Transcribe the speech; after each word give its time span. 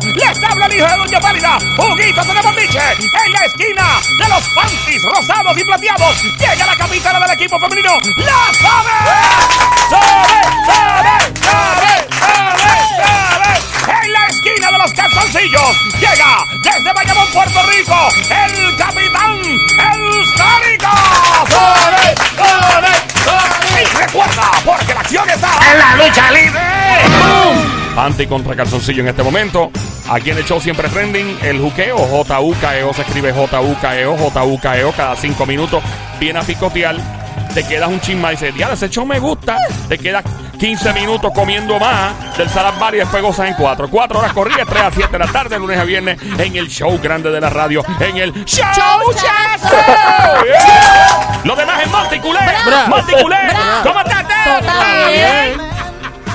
Les 0.00 0.42
habla 0.42 0.66
el 0.66 0.72
hijo 0.72 0.86
de 0.86 0.96
Doña 0.96 1.20
Pálida, 1.20 1.58
Huguito 1.76 2.24
de 2.24 2.40
Bombiche. 2.40 2.80
En 3.26 3.32
la 3.32 3.44
esquina 3.44 4.00
de 4.18 4.28
los 4.30 4.42
panties 4.54 5.02
rosados 5.02 5.58
y 5.58 5.64
plateados. 5.64 6.22
Llega 6.38 6.64
la 6.64 6.76
capitana 6.76 7.20
del 7.20 7.32
equipo 7.32 7.60
femenino, 7.60 7.98
la 8.16 8.54
sabe. 8.58 8.90
¡Sabe, 9.90 10.40
sabe, 10.64 11.10
sabe, 11.44 12.08
sabe, 12.18 12.74
sabe! 12.96 14.06
En 14.06 14.12
la 14.12 14.26
esquina 14.28 14.70
de 14.70 14.78
los 14.78 14.92
calzoncillos. 14.94 15.76
Llega 16.00 16.46
desde 16.62 16.92
Bayamón, 16.94 17.28
Puerto 17.30 17.62
Rico. 17.66 18.08
El 18.30 18.76
capitán, 18.78 19.40
el 19.42 20.24
Sónico. 20.38 20.96
¡Sabe, 21.50 22.14
sabe, 22.38 22.92
sabe! 23.26 23.82
Y 23.82 23.96
recuerda, 23.98 24.50
porque 24.64 24.94
la 24.94 25.00
acción 25.00 25.28
está 25.28 25.50
en 25.70 25.78
la 25.78 25.96
lucha 25.96 26.30
libre. 26.30 26.81
Panty 27.94 28.26
contra 28.26 28.56
calzoncillo 28.56 29.02
en 29.02 29.08
este 29.08 29.22
momento. 29.22 29.70
Aquí 30.10 30.30
en 30.30 30.38
el 30.38 30.44
show 30.44 30.60
siempre 30.60 30.88
trending 30.88 31.38
el 31.42 31.60
juqueo. 31.60 31.96
J-U-K-E-O 31.98 32.92
se 32.94 33.02
escribe 33.02 33.32
J-U-K-E-O, 33.32 34.16
J-U-K-E-O 34.16 34.92
cada 34.92 35.16
cinco 35.16 35.46
minutos. 35.46 35.82
Viene 36.18 36.38
a 36.38 36.42
picotear. 36.42 36.96
Te 37.54 37.64
quedas 37.64 37.88
un 37.88 38.00
chin 38.00 38.20
más 38.20 38.32
y 38.32 38.34
dices, 38.36 38.54
diablo, 38.54 38.74
ese 38.74 38.88
show 38.88 39.04
me 39.04 39.18
gusta. 39.18 39.58
Te 39.88 39.98
quedas 39.98 40.24
15 40.58 40.92
minutos 40.92 41.32
comiendo 41.34 41.78
más 41.78 42.36
del 42.38 42.48
Salad 42.48 42.78
Bar 42.78 42.94
y 42.94 42.98
después 42.98 43.22
gozas 43.22 43.48
en 43.48 43.54
4. 43.54 43.88
4 43.90 44.18
horas 44.18 44.32
corridas, 44.32 44.66
3 44.68 44.82
a 44.82 44.90
7 44.90 45.08
de 45.10 45.18
la 45.18 45.26
tarde, 45.26 45.58
lunes 45.58 45.78
a 45.78 45.84
viernes, 45.84 46.18
en 46.38 46.56
el 46.56 46.68
show 46.68 46.98
grande 47.02 47.30
de 47.30 47.40
la 47.40 47.50
radio, 47.50 47.84
en 48.00 48.16
el 48.16 48.32
Show 48.44 49.12
Chazo. 49.12 49.74
Yeah. 50.44 51.40
Lo 51.44 51.56
demás 51.56 51.82
es 51.82 51.90
Monticulé. 51.90 52.38
Monticulé. 52.88 53.36
¿Cómo 53.82 54.00
estás? 54.00 54.22
Está 54.22 55.08
bien. 55.08 55.71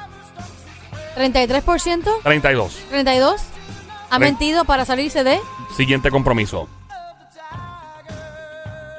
33%. 1.15 2.09
32. 2.23 2.79
32. 2.89 3.41
Ha 4.09 4.15
Tre- 4.17 4.19
mentido 4.19 4.65
para 4.65 4.85
salirse 4.85 5.23
de 5.23 5.39
Siguiente 5.75 6.09
compromiso. 6.11 6.67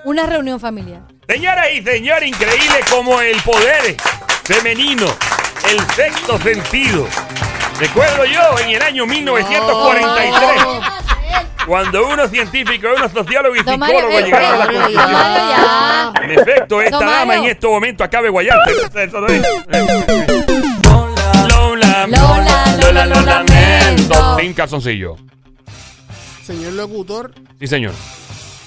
una 0.04 0.26
reunión 0.26 0.58
familiar. 0.58 1.00
Señoras 1.28 1.66
y 1.74 1.82
señores, 1.82 2.28
increíble 2.28 2.80
como 2.90 3.20
el 3.20 3.40
poder 3.42 3.96
femenino, 4.44 5.06
el 5.70 5.80
sexto 5.94 6.38
sentido. 6.40 7.06
Recuerdo 7.78 8.24
yo 8.24 8.58
en 8.58 8.70
el 8.70 8.82
año 8.82 9.06
1943, 9.06 10.62
cuando 11.66 12.08
unos 12.08 12.30
científicos, 12.30 12.90
unos 12.96 13.12
sociólogos 13.12 13.58
y 13.58 13.60
psicólogos 13.60 14.14
eh, 14.14 14.22
llegaron 14.24 14.52
a 14.52 14.56
la 14.56 14.64
eh, 14.64 14.76
conclusión. 14.76 16.24
En 16.24 16.30
efecto, 16.38 16.82
esta 16.82 16.98
dama 17.04 17.36
en 17.36 17.44
este 17.44 17.66
momento 17.66 18.04
acaba 18.04 18.24
de 18.24 18.30
guayarse. 18.30 18.72
Eso 19.04 19.20
no 19.20 19.26
es. 19.28 19.42
Lola, 21.48 22.06
Lola, 22.06 22.76
Lola, 22.80 23.06
lo 23.06 23.20
lamento. 23.22 24.36
Team 24.36 24.54
Calzoncillo. 24.54 25.16
Señor 26.42 26.72
locutor, 26.72 27.32
Sí, 27.60 27.66
señor. 27.66 27.92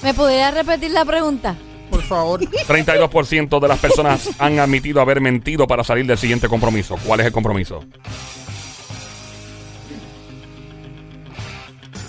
¿Me 0.02 0.14
podría 0.14 0.52
repetir 0.52 0.92
la 0.92 1.04
pregunta? 1.06 1.56
por 1.90 2.02
favor. 2.02 2.42
32% 2.42 3.60
de 3.60 3.68
las 3.68 3.80
personas 3.80 4.30
han 4.40 4.60
admitido 4.60 5.00
haber 5.02 5.22
mentido 5.22 5.66
para 5.68 5.84
salir 5.84 6.06
del 6.06 6.18
siguiente 6.18 6.50
compromiso. 6.50 6.98
¿Cuál 7.06 7.22
es 7.22 7.28
el 7.28 7.32
compromiso? 7.32 7.84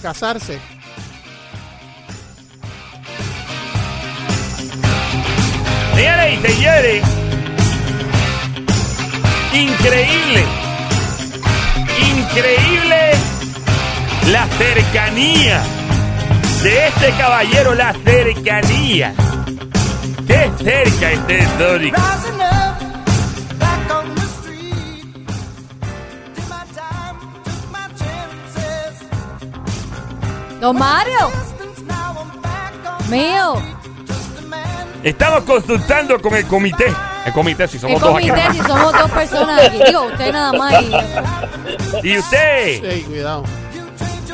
Casarse. 0.02 0.58
Señoras 5.96 6.28
y 6.30 6.46
señores, 6.46 7.02
increíble, 9.54 10.44
increíble 12.12 13.12
la 14.30 14.46
cercanía 14.46 15.62
de 16.62 16.86
este 16.88 17.10
caballero, 17.12 17.74
la 17.74 17.94
cercanía. 17.94 19.14
Qué 20.26 20.50
cerca 20.62 21.12
este 21.12 21.46
Doric. 21.58 21.96
Don 30.60 30.76
Mario. 30.76 31.30
Mío. 33.08 33.75
Estamos 35.06 35.44
consultando 35.44 36.20
con 36.20 36.34
el 36.34 36.46
comité. 36.46 36.86
El 37.24 37.32
comité, 37.32 37.68
si 37.68 37.76
El 37.76 37.82
somos 37.82 38.00
dos 38.00 38.16
aquí. 38.16 38.28
comité, 38.28 38.52
si 38.52 38.58
somos 38.58 38.92
dos 38.92 39.10
personas 39.12 39.62
aquí. 39.68 39.78
Digo, 39.86 40.02
usted 40.02 40.32
nada 40.32 40.52
más. 40.52 40.82
y- 40.82 42.08
Y 42.08 42.18
usted, 42.18 42.92
Sí, 42.92 43.02
cuidado. 43.02 43.44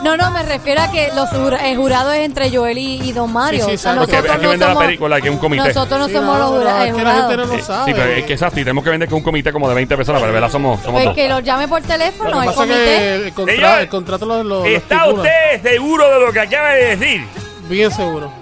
No, 0.02 0.16
no, 0.16 0.30
me 0.32 0.42
refiero 0.42 0.80
a 0.80 0.90
que 0.90 1.10
los 1.14 1.28
jura- 1.28 1.68
el 1.68 1.76
jurado 1.76 2.10
es 2.12 2.20
entre 2.24 2.50
Joel 2.50 2.76
y, 2.78 3.02
y 3.02 3.12
Don 3.12 3.30
Mario. 3.32 3.60
Sí, 3.66 3.70
sí, 3.70 3.74
O 3.74 3.78
sea, 3.78 3.92
sabe. 3.92 3.98
porque 4.00 4.12
nosotros 4.16 4.34
hay 4.34 4.40
que 4.40 4.44
no 4.46 4.50
vender 4.50 4.68
la 4.68 4.74
somos- 4.74 4.84
película 4.86 5.20
que 5.20 5.28
es 5.28 5.34
un 5.34 5.38
comité. 5.40 5.68
Nosotros 5.68 6.00
no 6.00 6.06
Sí, 6.08 6.12
somos 6.14 6.38
los 6.38 6.48
jura- 6.50 6.82
el 6.82 6.88
es 6.88 6.94
que 6.96 7.04
la 7.04 7.10
gente 7.12 7.22
no 7.22 7.28
jurado. 7.28 7.46
lo 7.46 7.54
Eh, 7.54 7.62
sabe. 7.62 7.84
sí, 7.84 7.98
pero 8.00 8.12
es 8.12 8.24
que 8.24 8.32
exacto, 8.32 8.60
y 8.60 8.64
tenemos 8.64 8.82
que 8.84 8.90
vender 8.90 9.08
que 9.08 9.14
es 9.14 9.18
un 9.18 9.22
comité 9.24 9.52
como 9.52 9.68
de 9.68 9.74
20 9.74 9.96
personas, 9.96 10.20
pero 10.22 10.32
de 10.32 10.40
verdad 10.40 10.50
somos, 10.50 10.80
somos 10.80 10.92
Pues 10.94 11.04
dos. 11.04 11.14
que 11.14 11.28
los 11.28 11.42
llame 11.44 11.68
por 11.68 11.82
Lo 11.82 11.86
teléfono, 11.86 12.30
que 12.32 12.38
el 12.38 12.44
pasa 12.46 12.50
es 12.50 12.56
comité. 12.56 12.84
que 12.86 13.14
el, 13.28 13.32
contra- 13.34 13.54
Señor, 13.54 13.78
el 13.80 13.88
contrato 13.88 14.26
lo, 14.26 14.36
lo, 14.42 14.44
lo 14.60 14.64
¿Está 14.64 14.96
estipula. 14.96 15.22
usted 15.22 15.62
seguro 15.70 16.08
de 16.18 16.26
lo 16.26 16.32
que 16.32 16.40
acaba 16.40 16.68
de 16.70 16.96
decir? 16.96 17.26
Bien 17.68 17.90
seguro. 17.92 18.32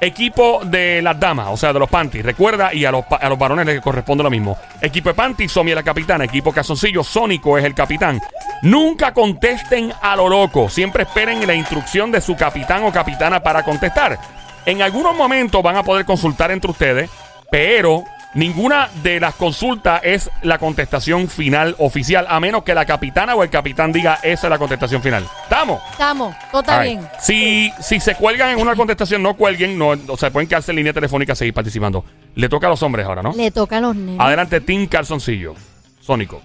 Equipo 0.00 0.60
de 0.64 1.00
las 1.00 1.18
damas, 1.18 1.48
o 1.50 1.56
sea, 1.56 1.72
de 1.72 1.78
los 1.78 1.88
panties. 1.88 2.24
Recuerda, 2.24 2.74
y 2.74 2.84
a 2.84 2.90
los, 2.90 3.04
a 3.10 3.28
los 3.28 3.38
varones 3.38 3.64
les 3.66 3.80
corresponde 3.80 4.22
lo 4.22 4.30
mismo. 4.30 4.58
Equipo 4.80 5.08
de 5.08 5.14
panties, 5.14 5.50
Somi 5.50 5.70
es 5.70 5.74
la 5.74 5.82
capitana. 5.82 6.24
Equipo 6.24 6.52
calzoncillo, 6.52 7.02
Sónico 7.02 7.56
es 7.56 7.64
el 7.64 7.74
capitán. 7.74 8.20
Nunca 8.62 9.14
contesten 9.14 9.92
a 10.02 10.16
lo 10.16 10.28
loco. 10.28 10.68
Siempre 10.68 11.04
esperen 11.04 11.46
la 11.46 11.54
instrucción 11.54 12.12
de 12.12 12.20
su 12.20 12.36
capitán 12.36 12.84
o 12.84 12.92
capitana 12.92 13.42
para 13.42 13.62
contestar. 13.62 14.18
En 14.66 14.82
algunos 14.82 15.16
momentos 15.16 15.62
van 15.62 15.76
a 15.76 15.82
poder 15.82 16.04
consultar 16.04 16.50
entre 16.50 16.70
ustedes, 16.70 17.10
pero 17.50 18.04
ninguna 18.36 18.88
de 19.02 19.18
las 19.18 19.34
consultas 19.34 20.00
es 20.04 20.30
la 20.42 20.58
contestación 20.58 21.28
final 21.28 21.74
oficial, 21.78 22.26
a 22.28 22.38
menos 22.38 22.62
que 22.62 22.74
la 22.74 22.84
capitana 22.84 23.34
o 23.34 23.42
el 23.42 23.50
capitán 23.50 23.92
diga 23.92 24.20
esa 24.22 24.46
es 24.46 24.50
la 24.50 24.58
contestación 24.58 25.02
final. 25.02 25.26
¿Estamos? 25.42 25.80
Estamos, 25.90 26.36
todo 26.52 26.62
right. 26.80 26.82
bien. 26.82 27.08
Si, 27.18 27.72
si 27.80 27.98
se 27.98 28.14
cuelgan 28.14 28.50
en 28.50 28.60
una 28.60 28.76
contestación, 28.76 29.22
no 29.22 29.34
cuelguen, 29.34 29.76
no, 29.76 29.94
o 30.08 30.16
sea, 30.16 30.30
pueden 30.30 30.48
quedarse 30.48 30.70
en 30.70 30.76
línea 30.76 30.92
telefónica 30.92 31.32
a 31.32 31.36
seguir 31.36 31.54
participando. 31.54 32.04
Le 32.34 32.48
toca 32.48 32.66
a 32.66 32.70
los 32.70 32.82
hombres 32.82 33.06
ahora, 33.06 33.22
¿no? 33.22 33.32
Le 33.32 33.50
toca 33.50 33.78
a 33.78 33.80
los 33.80 33.96
nenes. 33.96 34.20
Adelante, 34.20 34.60
Team 34.60 34.86
Calzoncillo. 34.86 35.54
Sónico. 36.00 36.42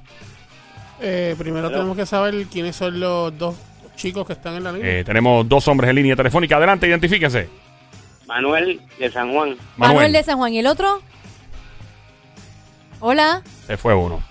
Eh, 1.02 1.36
primero 1.38 1.70
tenemos 1.70 1.98
que 1.98 2.06
saber 2.06 2.46
quiénes 2.46 2.76
son 2.76 3.00
los 3.00 3.38
dos 3.38 3.56
chicos 3.96 4.26
que 4.26 4.34
están 4.34 4.56
en 4.56 4.64
la 4.64 4.72
línea. 4.72 5.00
Eh, 5.00 5.04
tenemos 5.04 5.48
dos 5.48 5.68
hombres 5.68 5.90
en 5.90 5.98
línea 5.98 6.16
telefónica. 6.16 6.56
Adelante, 6.58 6.88
identifíquense. 6.88 7.50
Manuel 8.28 8.82
de 8.98 9.12
San 9.12 9.34
Juan. 9.34 9.58
Manuel. 9.78 10.14
de 10.14 10.24
San 10.24 10.38
Juan. 10.38 10.54
¿Y 10.54 10.60
el 10.60 10.68
otro? 10.68 11.02
Hola. 13.02 13.42
Se 13.68 13.76
fue 13.78 13.94
uno. 13.94 14.22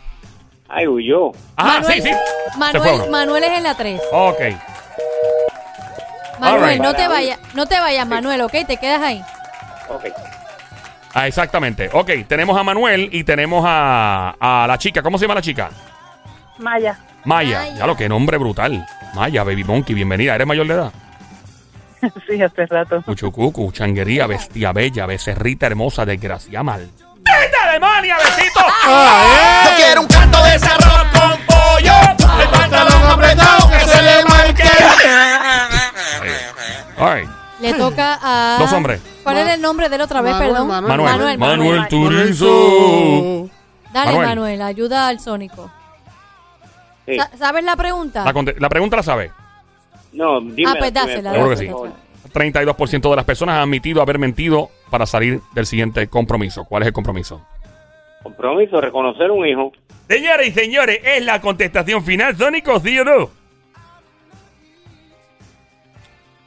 Ay, 0.68 0.86
huyó. 0.86 1.32
Ah, 1.56 1.80
Manuel, 1.80 1.92
sí, 1.92 2.02
sí. 2.02 2.08
Se 2.08 2.18
fue 2.52 2.58
Manuel, 2.58 2.94
uno. 2.94 3.06
Manuel 3.10 3.44
es 3.44 3.52
en 3.58 3.62
la 3.64 3.74
3. 3.76 4.00
Ok. 4.12 4.40
Manuel, 6.38 6.80
no 6.80 6.94
te 6.94 7.06
vayas, 7.08 7.38
no 7.54 7.66
te 7.66 7.78
vayas, 7.78 8.06
Manuel, 8.06 8.40
¿ok? 8.42 8.52
Te 8.66 8.76
quedas 8.78 9.02
ahí. 9.02 9.20
Ok. 9.88 10.04
Ah, 11.12 11.26
exactamente. 11.26 11.90
Ok, 11.92 12.10
tenemos 12.28 12.56
a 12.56 12.62
Manuel 12.62 13.10
y 13.12 13.24
tenemos 13.24 13.64
a, 13.66 14.36
a 14.40 14.66
la 14.66 14.78
chica. 14.78 15.02
¿Cómo 15.02 15.18
se 15.18 15.24
llama 15.24 15.34
la 15.34 15.42
chica? 15.42 15.70
Maya. 16.58 16.98
Maya. 17.24 17.58
Maya. 17.60 17.76
Ya 17.76 17.86
lo 17.86 17.96
que 17.96 18.08
nombre 18.08 18.38
brutal. 18.38 18.86
Maya, 19.14 19.42
Baby 19.42 19.64
Monkey, 19.64 19.94
bienvenida. 19.94 20.36
¿Eres 20.36 20.46
mayor 20.46 20.68
de 20.68 20.74
edad? 20.74 20.92
sí, 22.28 22.40
hace 22.40 22.66
rato. 22.66 23.02
Cuchucucu, 23.02 23.72
changuería, 23.72 24.26
bestia 24.28 24.72
bella, 24.72 25.04
becerrita 25.06 25.66
hermosa, 25.66 26.06
desgracia 26.06 26.62
mal. 26.62 26.88
¡Vete, 27.70 27.86
Alemania, 27.86 28.16
besito! 28.18 28.60
Ah, 28.84 29.64
Yo 29.70 29.76
quiero 29.76 30.00
un 30.02 30.06
canto 30.06 30.42
de 30.44 30.54
ese 30.54 30.66
arroz 30.66 31.04
con 31.12 31.30
pollo. 31.46 31.92
El 32.40 32.48
pantalón 32.48 33.02
apretado 33.10 33.70
que 33.70 33.80
se 33.80 34.02
le 34.02 34.24
marque. 34.24 34.62
All 36.98 37.14
right. 37.20 37.28
Le 37.60 37.74
toca 37.74 38.18
a. 38.22 38.58
Dos 38.58 38.72
hombres. 38.72 39.00
¿Cuál 39.22 39.36
Ma- 39.36 39.42
era 39.42 39.54
el 39.54 39.60
nombre 39.62 39.88
del 39.88 40.00
otra 40.00 40.20
vez, 40.22 40.32
Manuel, 40.32 40.50
perdón? 40.50 40.68
Manuel, 40.68 40.88
Manuel. 40.88 41.38
Manuel. 41.38 41.38
Manuel 41.38 41.88
Turizo. 41.88 42.46
Turizo. 42.46 43.50
Dale, 43.92 44.06
Manuel. 44.12 44.28
Manuel. 44.28 44.62
ayuda 44.62 45.08
al 45.08 45.20
Sónico. 45.20 45.70
Sí. 47.06 47.16
Sa- 47.16 47.30
¿Sabes 47.38 47.64
la 47.64 47.76
pregunta? 47.76 48.24
La, 48.24 48.32
la 48.58 48.68
pregunta 48.68 48.96
la 48.96 49.02
sabe. 49.02 49.30
No, 50.12 50.40
dime. 50.40 50.64
ah, 50.70 50.74
pues 50.78 50.92
dásela. 50.92 51.32
Seguro 51.32 51.50
que 51.50 51.56
sí. 51.56 51.66
dásela. 51.66 51.92
32% 52.32 53.10
de 53.10 53.16
las 53.16 53.24
personas 53.24 53.56
han 53.56 53.62
admitido 53.62 54.00
haber 54.00 54.18
mentido 54.18 54.70
para 54.88 55.04
salir 55.06 55.40
del 55.52 55.66
siguiente 55.66 56.06
compromiso. 56.08 56.64
¿Cuál 56.64 56.82
es 56.82 56.86
el 56.88 56.92
compromiso? 56.92 57.42
Compromiso, 58.22 58.80
reconocer 58.80 59.30
un 59.30 59.46
hijo. 59.46 59.72
Señores 60.08 60.48
y 60.48 60.52
señores, 60.52 61.00
¿es 61.04 61.24
la 61.24 61.40
contestación 61.40 62.04
final, 62.04 62.36
Sónico, 62.36 62.78
sí 62.80 62.98
o 62.98 63.04
no? 63.04 63.30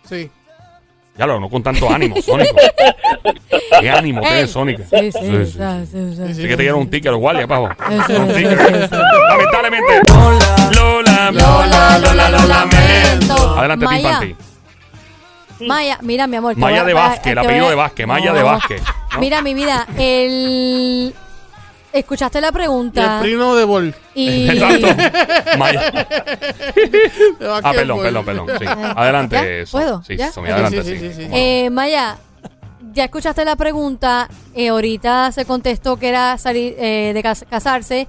Sí. 0.07 0.29
Ya 1.15 1.27
lo, 1.27 1.39
no 1.39 1.49
con 1.49 1.61
tanto 1.63 1.89
ánimo, 1.91 2.15
Sónico. 2.21 2.55
¿Qué 3.79 3.89
ánimo 3.89 4.21
Ey. 4.21 4.27
tiene 4.27 4.47
Sónico? 4.47 4.83
Sí, 4.89 5.11
sí, 5.11 5.19
Sí, 5.19 5.19
sí, 5.21 5.45
sí. 5.45 5.51
sí, 5.51 5.85
sí, 5.91 6.15
sí. 6.15 6.31
Así 6.31 6.47
que 6.47 6.57
te 6.57 6.63
dieron 6.63 6.81
un 6.81 6.89
ticket 6.89 7.07
a 7.07 7.11
los 7.11 7.19
guardias. 7.19 7.45
Eso, 7.49 8.21
Un 8.21 8.27
ticket. 8.33 8.91
Lamentablemente. 8.91 10.01
Lola, 10.75 11.31
Lola, 11.31 11.99
Lola, 11.99 12.29
lo 12.29 12.47
lamento. 12.47 13.59
Adelante, 13.59 13.85
Team 13.87 14.01
Maya. 14.01 14.19
Panty. 14.19 14.35
Maya, 15.65 15.97
mira, 16.01 16.27
mi 16.27 16.35
amor. 16.37 16.57
Maya 16.57 16.83
de 16.83 16.93
Vázquez, 16.93 17.31
el 17.31 17.37
apellido 17.37 17.69
de 17.69 17.75
Vázquez, 17.75 18.07
Maya 18.07 18.33
de. 18.33 18.43
Vázquez. 18.43 18.81
Mira, 19.19 19.41
mi 19.41 19.53
vida, 19.53 19.87
el... 19.97 21.13
Escuchaste 21.93 22.41
la 22.41 22.47
Y 22.47 22.49
el 22.49 22.53
pregunta 22.53 23.19
primo 23.21 23.55
de 23.55 23.63
Bol. 23.65 23.95
y... 24.15 24.49
Exacto. 24.49 24.87
Maya. 25.57 25.91
Ah, 27.63 27.71
perdón, 27.73 27.99
perdón, 28.01 28.25
perdón. 28.25 28.47
Sí. 28.59 28.65
Adelante. 28.67 29.63
¿Ya? 29.65 29.71
¿Puedo? 29.71 30.03
Sí, 30.03 30.17
¿Ya? 30.17 30.27
Adelante. 30.35 30.83
sí, 30.83 30.89
sí. 30.91 30.99
sí, 30.99 31.13
sí, 31.13 31.23
sí. 31.23 31.29
Eh, 31.31 31.69
Maya, 31.69 32.17
ya 32.93 33.05
escuchaste 33.05 33.45
la 33.45 33.55
pregunta. 33.55 34.27
eh, 34.55 34.69
ahorita 34.69 35.31
se 35.31 35.45
contestó 35.45 35.97
que 35.97 36.09
era 36.09 36.37
salir 36.37 36.75
eh, 36.77 37.11
de 37.13 37.21
cas- 37.23 37.45
casarse 37.49 38.07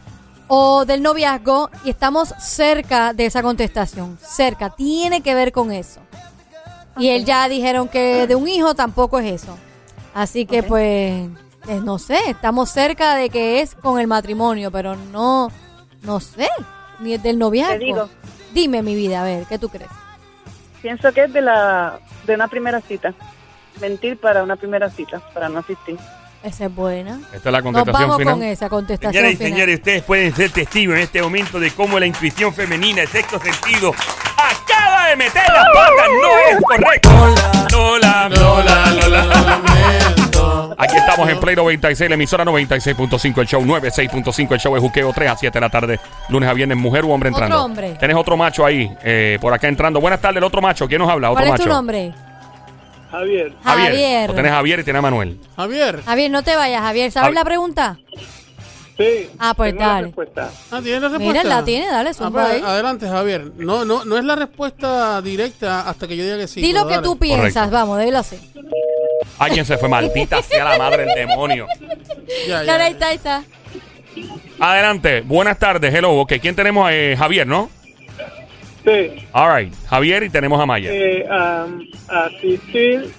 o 0.48 0.84
del 0.84 1.02
noviazgo 1.02 1.70
y 1.84 1.90
estamos 1.90 2.32
cerca 2.38 3.12
de 3.12 3.26
esa 3.26 3.42
contestación. 3.42 4.18
Cerca, 4.22 4.70
tiene 4.70 5.20
que 5.20 5.34
ver 5.34 5.52
con 5.52 5.72
eso. 5.72 6.00
Y 6.96 7.08
él 7.08 7.24
ya 7.24 7.48
dijeron 7.48 7.88
que 7.88 8.26
de 8.26 8.34
un 8.34 8.46
hijo 8.48 8.74
tampoco 8.74 9.18
es 9.18 9.42
eso. 9.42 9.56
Así 10.14 10.46
que 10.46 10.62
pues, 10.62 11.28
eh, 11.68 11.80
no 11.82 11.98
sé, 11.98 12.18
estamos 12.28 12.70
cerca 12.70 13.16
de 13.16 13.30
que 13.30 13.60
es 13.60 13.74
con 13.74 13.98
el 14.00 14.06
matrimonio, 14.06 14.70
pero 14.70 14.96
no, 14.96 15.50
no 16.02 16.20
sé, 16.20 16.48
ni 17.00 17.16
del 17.18 17.38
noviazgo. 17.38 17.72
Te 17.72 17.78
digo. 17.84 18.08
Dime 18.52 18.82
mi 18.82 18.94
vida, 18.94 19.22
a 19.22 19.24
ver, 19.24 19.44
¿qué 19.46 19.58
tú 19.58 19.68
crees? 19.68 19.90
Pienso 20.80 21.12
que 21.12 21.24
es 21.24 21.32
de 21.32 21.40
la 21.40 21.98
de 22.26 22.34
una 22.34 22.46
primera 22.48 22.80
cita. 22.80 23.14
Mentir 23.80 24.16
para 24.18 24.42
una 24.44 24.54
primera 24.54 24.88
cita, 24.90 25.20
para 25.32 25.48
no 25.48 25.58
asistir. 25.58 25.96
Esa 26.44 26.66
es 26.66 26.74
buena. 26.74 27.20
Esta 27.32 27.48
es 27.48 27.52
la 27.52 27.60
Nos 27.62 27.62
contestación 27.72 28.02
vamos 28.02 28.18
final. 28.18 28.34
con 28.34 28.42
esa 28.44 28.68
contestación 28.68 29.12
Señoras 29.14 29.32
y 29.32 29.36
final. 29.36 29.52
señores, 29.52 29.74
ustedes 29.78 30.02
pueden 30.02 30.36
ser 30.36 30.50
testigos 30.50 30.94
en 30.96 31.02
este 31.02 31.22
momento 31.22 31.58
de 31.58 31.70
cómo 31.72 31.98
la 31.98 32.06
intuición 32.06 32.52
femenina, 32.54 33.02
el 33.02 33.08
sexto 33.08 33.40
sentido, 33.40 33.92
acaba 34.36 35.08
de 35.08 35.16
meter 35.16 35.42
las 35.48 35.66
patas. 35.74 36.08
No 36.22 36.38
es 36.50 36.62
correcto. 36.62 37.10
Lola, 37.10 37.62
Lola, 37.72 38.28
Lola. 38.28 38.28
Lamento. 38.28 38.30
Aquí 38.30 38.33
estamos 41.14 41.30
en 41.32 41.40
Play 41.40 41.56
96, 41.56 42.08
la 42.10 42.14
emisora 42.14 42.44
96.5, 42.44 43.38
el 43.40 43.46
show 43.46 43.62
96.5, 43.62 44.52
el 44.52 44.58
show 44.60 44.76
es 44.76 44.82
juqueo 44.82 45.12
3 45.14 45.30
a 45.30 45.36
7 45.36 45.54
de 45.56 45.60
la 45.60 45.70
tarde, 45.70 46.00
lunes 46.28 46.48
a 46.48 46.52
viernes, 46.52 46.76
mujer 46.76 47.04
o 47.04 47.08
hombre 47.08 47.30
Otro 47.30 47.44
entrando. 47.44 47.64
hombre. 47.64 47.96
Tienes 47.98 48.16
otro 48.16 48.36
macho 48.36 48.64
ahí, 48.66 48.90
eh, 49.02 49.38
por 49.40 49.52
acá 49.52 49.68
entrando. 49.68 50.00
Buenas 50.00 50.20
tardes, 50.20 50.38
el 50.38 50.44
otro 50.44 50.60
macho. 50.60 50.86
¿Quién 50.88 51.00
nos 51.00 51.10
habla? 51.10 51.30
Otro 51.30 51.36
¿Cuál 51.44 51.46
es 51.46 51.52
macho. 51.52 51.62
tu 51.64 51.68
nombre? 51.68 52.12
Javier. 53.10 53.52
Javier. 53.62 53.90
Javier. 53.90 54.32
Tenés 54.34 54.52
a 54.52 54.54
Javier 54.56 54.80
y 54.80 54.84
tenés 54.84 54.98
a 54.98 55.02
Manuel. 55.02 55.38
Javier. 55.56 56.02
Javier, 56.04 56.30
no 56.30 56.42
te 56.42 56.56
vayas, 56.56 56.80
Javier. 56.82 57.12
¿Sabes 57.12 57.30
Javi- 57.30 57.34
la 57.34 57.44
pregunta? 57.44 57.96
Sí. 58.96 59.28
Ah, 59.40 59.54
pues 59.56 59.72
tengo 59.72 59.82
la 59.82 59.88
dale. 59.88 60.06
respuesta. 60.06 60.50
Ah, 60.70 60.80
¿tienes 60.82 61.02
la 61.02 61.08
respuesta? 61.08 61.42
Mira, 61.42 61.42
la 61.56 61.64
tiene, 61.64 61.86
dale, 61.86 62.10
Ah, 62.10 62.14
zumba 62.14 62.42
pues, 62.44 62.54
ahí. 62.54 62.62
adelante, 62.64 63.08
Javier. 63.08 63.52
No, 63.56 63.84
no, 63.84 64.04
no 64.04 64.16
es 64.18 64.24
la 64.24 64.36
respuesta 64.36 65.20
directa 65.20 65.88
hasta 65.88 66.06
que 66.08 66.16
yo 66.16 66.22
diga 66.24 66.36
que 66.38 66.46
sí. 66.48 66.60
Di 66.60 66.68
pero 66.72 66.82
lo 66.82 66.88
que 66.88 66.94
dale. 66.96 67.04
tú 67.04 67.16
piensas, 67.18 67.52
Correcto. 67.54 67.70
vamos, 67.76 67.98
déjalo 67.98 68.18
así. 68.18 68.36
Alguien 69.38 69.64
se 69.64 69.76
fue, 69.78 69.88
maldita 69.88 70.42
sea 70.42 70.64
la 70.64 70.78
madre 70.78 71.04
del 71.04 71.14
demonio. 71.14 71.66
Ya, 72.48 72.62
ya, 72.62 72.64
Dale, 72.64 72.84
ahí 72.84 72.92
está, 72.92 73.08
ahí 73.08 73.16
está. 73.16 73.44
Adelante, 74.60 75.22
buenas 75.22 75.58
tardes, 75.58 75.92
hello. 75.92 76.12
Ok, 76.20 76.34
¿quién 76.40 76.54
tenemos? 76.54 76.88
Eh, 76.92 77.16
Javier, 77.18 77.46
¿no? 77.46 77.68
Sí. 78.84 79.26
All 79.32 79.56
right, 79.56 79.74
Javier 79.88 80.22
y 80.22 80.30
tenemos 80.30 80.60
a 80.60 80.66
Maya. 80.66 80.90
Eh, 80.92 81.26
am, 81.28 81.80
asistir. 82.08 83.12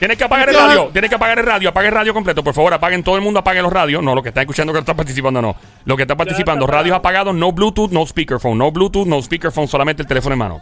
Tienes 0.00 0.16
que 0.16 0.24
apagar 0.24 0.48
el 0.48 0.54
radio, 0.54 0.88
tienes 0.92 1.10
que 1.10 1.16
apagar 1.16 1.38
el 1.38 1.44
radio, 1.44 1.68
apague 1.68 1.88
el 1.88 1.94
radio 1.94 2.14
completo, 2.14 2.42
por 2.42 2.54
favor, 2.54 2.72
apaguen, 2.72 3.04
todo 3.04 3.16
el 3.16 3.20
mundo 3.20 3.40
apague 3.40 3.60
los 3.60 3.70
radios, 3.70 4.02
no, 4.02 4.14
lo 4.14 4.22
que 4.22 4.30
está 4.30 4.40
escuchando 4.40 4.72
que 4.72 4.78
está 4.78 4.94
participando, 4.94 5.42
no, 5.42 5.54
lo 5.84 5.94
que 5.94 6.04
está 6.04 6.16
participando, 6.16 6.64
está 6.64 6.78
radios 6.78 6.96
apagados, 6.96 7.34
no 7.34 7.52
Bluetooth, 7.52 7.90
no 7.90 8.06
speakerphone, 8.06 8.56
no 8.56 8.72
Bluetooth, 8.72 9.06
no 9.06 9.20
speakerphone, 9.20 9.68
solamente 9.68 10.00
el 10.00 10.08
teléfono 10.08 10.32
en 10.32 10.38
mano. 10.38 10.60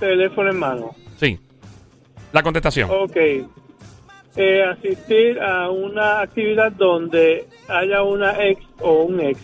Teléfono 0.00 0.50
en 0.50 0.58
mano. 0.58 0.94
La 2.34 2.42
contestación. 2.42 2.90
Ok. 2.90 3.16
Eh, 4.36 4.64
asistir 4.64 5.40
a 5.40 5.70
una 5.70 6.20
actividad 6.22 6.72
donde 6.72 7.46
haya 7.68 8.02
una 8.02 8.32
ex 8.44 8.60
o 8.80 9.04
un 9.04 9.20
ex. 9.20 9.38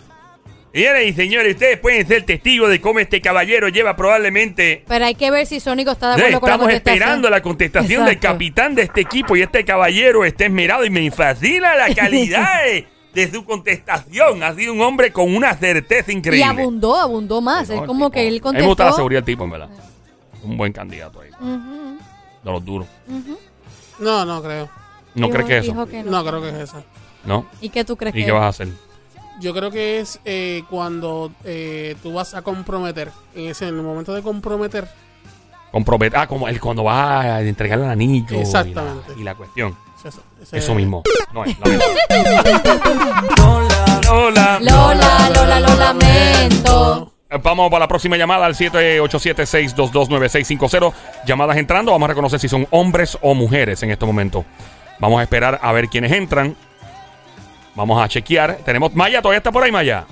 Señoras 0.73 1.03
y 1.03 1.13
señores, 1.13 1.53
ustedes 1.55 1.79
pueden 1.79 2.07
ser 2.07 2.23
testigos 2.25 2.69
de 2.69 2.79
cómo 2.79 2.99
este 2.99 3.19
caballero 3.21 3.67
lleva 3.69 3.95
probablemente... 3.97 4.83
Pero 4.87 5.05
hay 5.05 5.15
que 5.15 5.29
ver 5.31 5.45
si 5.45 5.59
Sónico 5.59 5.91
está 5.91 6.15
de 6.15 6.23
acuerdo 6.35 6.39
con 6.39 6.47
la 6.49 6.53
estamos 6.55 6.67
contestación. 6.67 6.97
esperando 7.01 7.29
la 7.29 7.41
contestación 7.41 8.05
del 8.05 8.19
capitán 8.19 8.75
de 8.75 8.83
este 8.83 9.01
equipo 9.01 9.35
y 9.35 9.41
este 9.41 9.65
caballero 9.65 10.23
está 10.23 10.45
esmerado 10.45 10.85
y 10.85 10.89
me 10.89 11.09
fascina 11.11 11.75
la 11.75 11.93
calidad 11.93 12.63
de, 12.65 12.87
de 13.13 13.31
su 13.31 13.43
contestación. 13.43 14.43
Ha 14.43 14.53
sido 14.55 14.71
un 14.73 14.81
hombre 14.81 15.11
con 15.11 15.33
una 15.35 15.53
certeza 15.55 16.11
Y 16.11 16.15
increíble. 16.15 16.45
abundó, 16.61 16.95
abundó 16.97 17.41
más. 17.41 17.67
No, 17.69 17.75
es 17.75 17.81
como 17.81 18.05
tipo- 18.07 18.11
que 18.11 18.27
él 18.29 18.39
contestó. 18.41 18.63
me 18.63 18.67
gusta 18.69 18.85
la 18.85 18.93
seguridad 18.93 19.19
del 19.23 19.25
tipo, 19.25 19.43
en 19.45 19.49
verdad. 19.51 19.69
Un 20.43 20.57
buen 20.57 20.71
candidato 20.73 21.19
ahí, 21.21 21.29
Ujú, 21.39 21.80
de 22.43 22.51
los 22.51 22.63
duros. 22.65 22.87
No, 23.99 24.25
no 24.25 24.41
creo. 24.41 24.69
¿No 25.15 25.27
Dijo- 25.27 25.33
crees 25.37 25.47
que 25.47 25.57
eso? 25.69 25.85
que 25.87 26.03
no. 26.03 26.11
No 26.11 26.25
creo 26.25 26.41
que 26.41 26.49
es 26.49 26.55
esa. 26.55 26.83
¿No? 27.25 27.45
¿Y 27.61 27.69
qué 27.69 27.83
tú 27.85 27.95
crees 27.97 28.15
¿Y 28.15 28.19
que 28.19 28.25
qué 28.25 28.31
vas 28.31 28.43
a 28.43 28.47
hacer? 28.47 28.69
Yo 29.39 29.53
creo 29.53 29.69
que 29.71 29.99
es 29.99 30.19
eh, 30.25 30.63
cuando 30.69 31.31
eh, 31.43 31.95
tú 32.01 32.13
vas 32.13 32.33
a 32.33 32.41
comprometer. 32.41 33.11
En 33.35 33.49
ese 33.49 33.67
en 33.67 33.75
el 33.77 33.81
momento 33.83 34.13
de 34.13 34.21
comprometer, 34.21 34.87
Compromet 35.71 36.13
ah, 36.15 36.27
como 36.27 36.47
el 36.49 36.59
cuando 36.59 36.83
va 36.83 37.21
a 37.21 37.41
entregarle 37.41 37.85
el 37.85 37.91
anillo. 37.91 38.25
y 38.31 38.35
la- 38.35 38.41
Exactamente. 38.41 39.13
Y 39.17 39.23
la, 39.23 39.35
cuestión. 39.35 39.77
Eso, 40.03 40.21
ese- 40.41 40.57
Eso 40.57 40.75
mismo. 40.75 41.01
No 41.33 41.45
es. 41.45 41.55
Lola. 44.07 44.59
Lola, 44.59 45.29
Lola, 45.33 45.59
lo 45.61 45.75
lamento. 45.75 47.10
Vamos 47.43 47.69
para 47.69 47.81
la 47.81 47.87
próxima 47.87 48.17
llamada 48.17 48.45
al 48.45 48.55
787-622-9650. 48.55 50.93
Llamadas 51.25 51.55
entrando. 51.57 51.93
Vamos 51.93 52.07
a 52.07 52.09
reconocer 52.09 52.39
si 52.39 52.49
son 52.49 52.67
hombres 52.71 53.17
o 53.21 53.33
mujeres 53.33 53.81
en 53.83 53.91
este 53.91 54.05
momento. 54.05 54.43
Vamos 54.99 55.19
a 55.19 55.23
esperar 55.23 55.59
a 55.61 55.71
ver 55.71 55.87
quiénes 55.87 56.11
entran. 56.11 56.57
Vamos 57.75 58.03
a 58.03 58.09
chequear. 58.09 58.57
Tenemos. 58.65 58.93
Maya, 58.93 59.21
¿todavía 59.21 59.37
está 59.37 59.51
por 59.51 59.63
ahí, 59.63 59.71
Maya? 59.71 60.03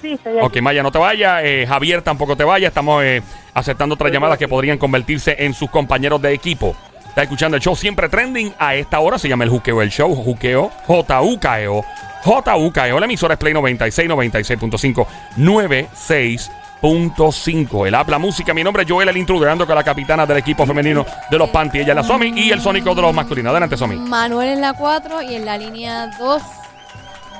Sí, 0.00 0.12
estoy 0.12 0.38
aquí. 0.38 0.46
Ok, 0.46 0.60
Maya, 0.62 0.84
no 0.84 0.92
te 0.92 0.98
vaya. 0.98 1.42
Eh, 1.42 1.66
Javier 1.66 2.02
tampoco 2.02 2.36
te 2.36 2.44
vaya. 2.44 2.68
Estamos 2.68 3.02
eh, 3.02 3.20
aceptando 3.52 3.96
otras 3.96 4.12
llamadas 4.12 4.38
que 4.38 4.46
podrían 4.46 4.78
convertirse 4.78 5.34
en 5.40 5.54
sus 5.54 5.68
compañeros 5.70 6.22
de 6.22 6.32
equipo. 6.32 6.76
Está 7.14 7.22
escuchando 7.22 7.56
el 7.56 7.62
show 7.62 7.76
siempre 7.76 8.08
trending. 8.08 8.52
A 8.58 8.74
esta 8.74 8.98
hora 8.98 9.20
se 9.20 9.28
llama 9.28 9.44
el 9.44 9.50
Juqueo 9.50 9.80
el 9.82 9.88
Show. 9.88 10.12
Juqueo, 10.16 10.72
J-U-K-E-O. 10.84 11.84
J-U-K-E-O. 12.24 12.98
La 12.98 13.06
emisora 13.06 13.34
es 13.34 13.38
Play 13.38 13.54
96, 13.54 14.10
96.5, 14.10 15.06
96.5. 15.36 17.86
El 17.86 17.94
habla 17.94 18.18
música. 18.18 18.52
Mi 18.52 18.64
nombre 18.64 18.82
es 18.82 18.90
Joel, 18.90 19.10
el 19.10 19.16
intruder, 19.16 19.50
ando 19.50 19.64
con 19.64 19.76
la 19.76 19.84
capitana 19.84 20.26
del 20.26 20.38
equipo 20.38 20.66
femenino 20.66 21.06
de 21.30 21.38
los 21.38 21.50
Panty. 21.50 21.78
Ella 21.78 21.92
es 21.92 21.96
la 21.98 22.02
Somi 22.02 22.32
y 22.34 22.50
el 22.50 22.60
sónico 22.60 22.96
de 22.96 23.02
los 23.02 23.14
masculinos. 23.14 23.52
Adelante, 23.52 23.76
Somi. 23.76 23.94
Manuel 23.94 24.48
en 24.48 24.60
la 24.60 24.72
4 24.72 25.22
y 25.22 25.36
en 25.36 25.44
la 25.44 25.56
línea 25.56 26.08
2. 26.18 26.42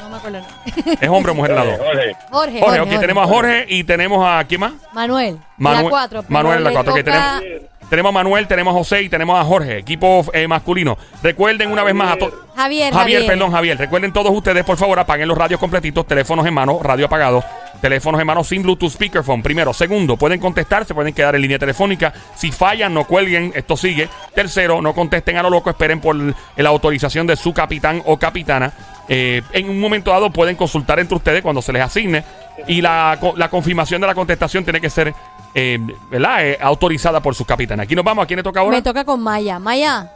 No 0.02 0.08
me 0.08 0.16
acuerdo 0.18 0.38
el 0.38 0.44
nombre. 0.44 0.98
¿Es 1.00 1.08
hombre 1.08 1.32
o 1.32 1.34
mujer 1.34 1.50
el 1.50 1.56
lado? 1.56 1.72
Jorge. 1.78 2.16
Jorge, 2.30 2.60
Jorge, 2.60 2.80
ok, 2.80 3.00
tenemos 3.00 3.24
a 3.24 3.26
Jorge 3.26 3.66
y 3.68 3.82
tenemos 3.82 4.24
a. 4.24 4.44
¿Quién 4.44 4.60
más? 4.60 4.72
Manuel. 4.92 5.36
Manuel, 5.56 5.84
la 5.84 5.90
4. 5.90 6.24
Manuel 6.28 6.58
en 6.58 6.64
la 6.64 6.70
4. 6.70 6.94
tenemos, 6.94 7.42
tenemos 7.90 8.10
a 8.10 8.12
Manuel, 8.12 8.46
tenemos 8.46 8.74
a 8.74 8.78
José 8.78 9.02
y 9.02 9.08
tenemos 9.08 9.38
a 9.38 9.44
Jorge, 9.44 9.78
equipo 9.78 10.24
eh, 10.32 10.48
masculino. 10.48 10.96
Recuerden 11.22 11.70
una 11.70 11.82
vez 11.82 11.94
más 11.94 12.12
a 12.12 12.16
todos. 12.16 12.34
Javier, 12.56 12.92
Javier, 12.92 13.20
Javier. 13.20 13.26
perdón, 13.26 13.52
Javier. 13.52 13.78
Recuerden 13.78 14.12
todos 14.12 14.32
ustedes, 14.32 14.64
por 14.64 14.76
favor, 14.76 14.98
apaguen 14.98 15.28
los 15.28 15.36
radios 15.36 15.60
completitos, 15.60 16.06
teléfonos 16.06 16.46
en 16.46 16.54
mano, 16.54 16.80
radio 16.82 17.06
apagado, 17.06 17.44
teléfonos 17.80 18.20
en 18.20 18.26
mano 18.26 18.44
sin 18.44 18.62
Bluetooth 18.62 18.92
speakerphone. 18.92 19.42
Primero. 19.42 19.72
Segundo, 19.72 20.16
pueden 20.16 20.40
contestar, 20.40 20.84
se 20.84 20.94
pueden 20.94 21.12
quedar 21.12 21.34
en 21.34 21.42
línea 21.42 21.58
telefónica. 21.58 22.12
Si 22.36 22.52
fallan, 22.52 22.94
no 22.94 23.04
cuelguen, 23.04 23.52
esto 23.54 23.76
sigue. 23.76 24.08
Tercero, 24.34 24.80
no 24.80 24.94
contesten 24.94 25.36
a 25.36 25.42
lo 25.42 25.50
loco, 25.50 25.70
esperen 25.70 26.00
por 26.00 26.16
la 26.16 26.68
autorización 26.68 27.26
de 27.26 27.36
su 27.36 27.52
capitán 27.52 28.02
o 28.06 28.16
capitana. 28.18 28.72
Eh, 29.08 29.42
en 29.52 29.68
un 29.68 29.80
momento 29.80 30.10
dado 30.10 30.30
pueden 30.30 30.56
consultar 30.56 30.98
entre 30.98 31.16
ustedes 31.16 31.42
cuando 31.42 31.60
se 31.60 31.72
les 31.72 31.82
asigne. 31.82 32.24
Y 32.68 32.80
la 32.80 33.18
confirmación 33.50 34.00
de 34.00 34.06
la 34.06 34.14
contestación 34.14 34.62
tiene 34.62 34.80
que 34.80 34.88
ser 34.88 35.12
eh, 35.54 35.78
¿verdad? 36.10 36.46
Eh, 36.46 36.58
autorizada 36.60 37.20
por 37.20 37.34
sus 37.34 37.46
capitanes. 37.46 37.84
Aquí 37.84 37.94
nos 37.94 38.04
vamos, 38.04 38.24
¿a 38.24 38.26
quién 38.26 38.38
le 38.38 38.42
toca 38.42 38.60
ahora? 38.60 38.76
Me 38.76 38.82
toca 38.82 39.04
con 39.04 39.20
Maya. 39.20 39.58
Maya, 39.58 40.10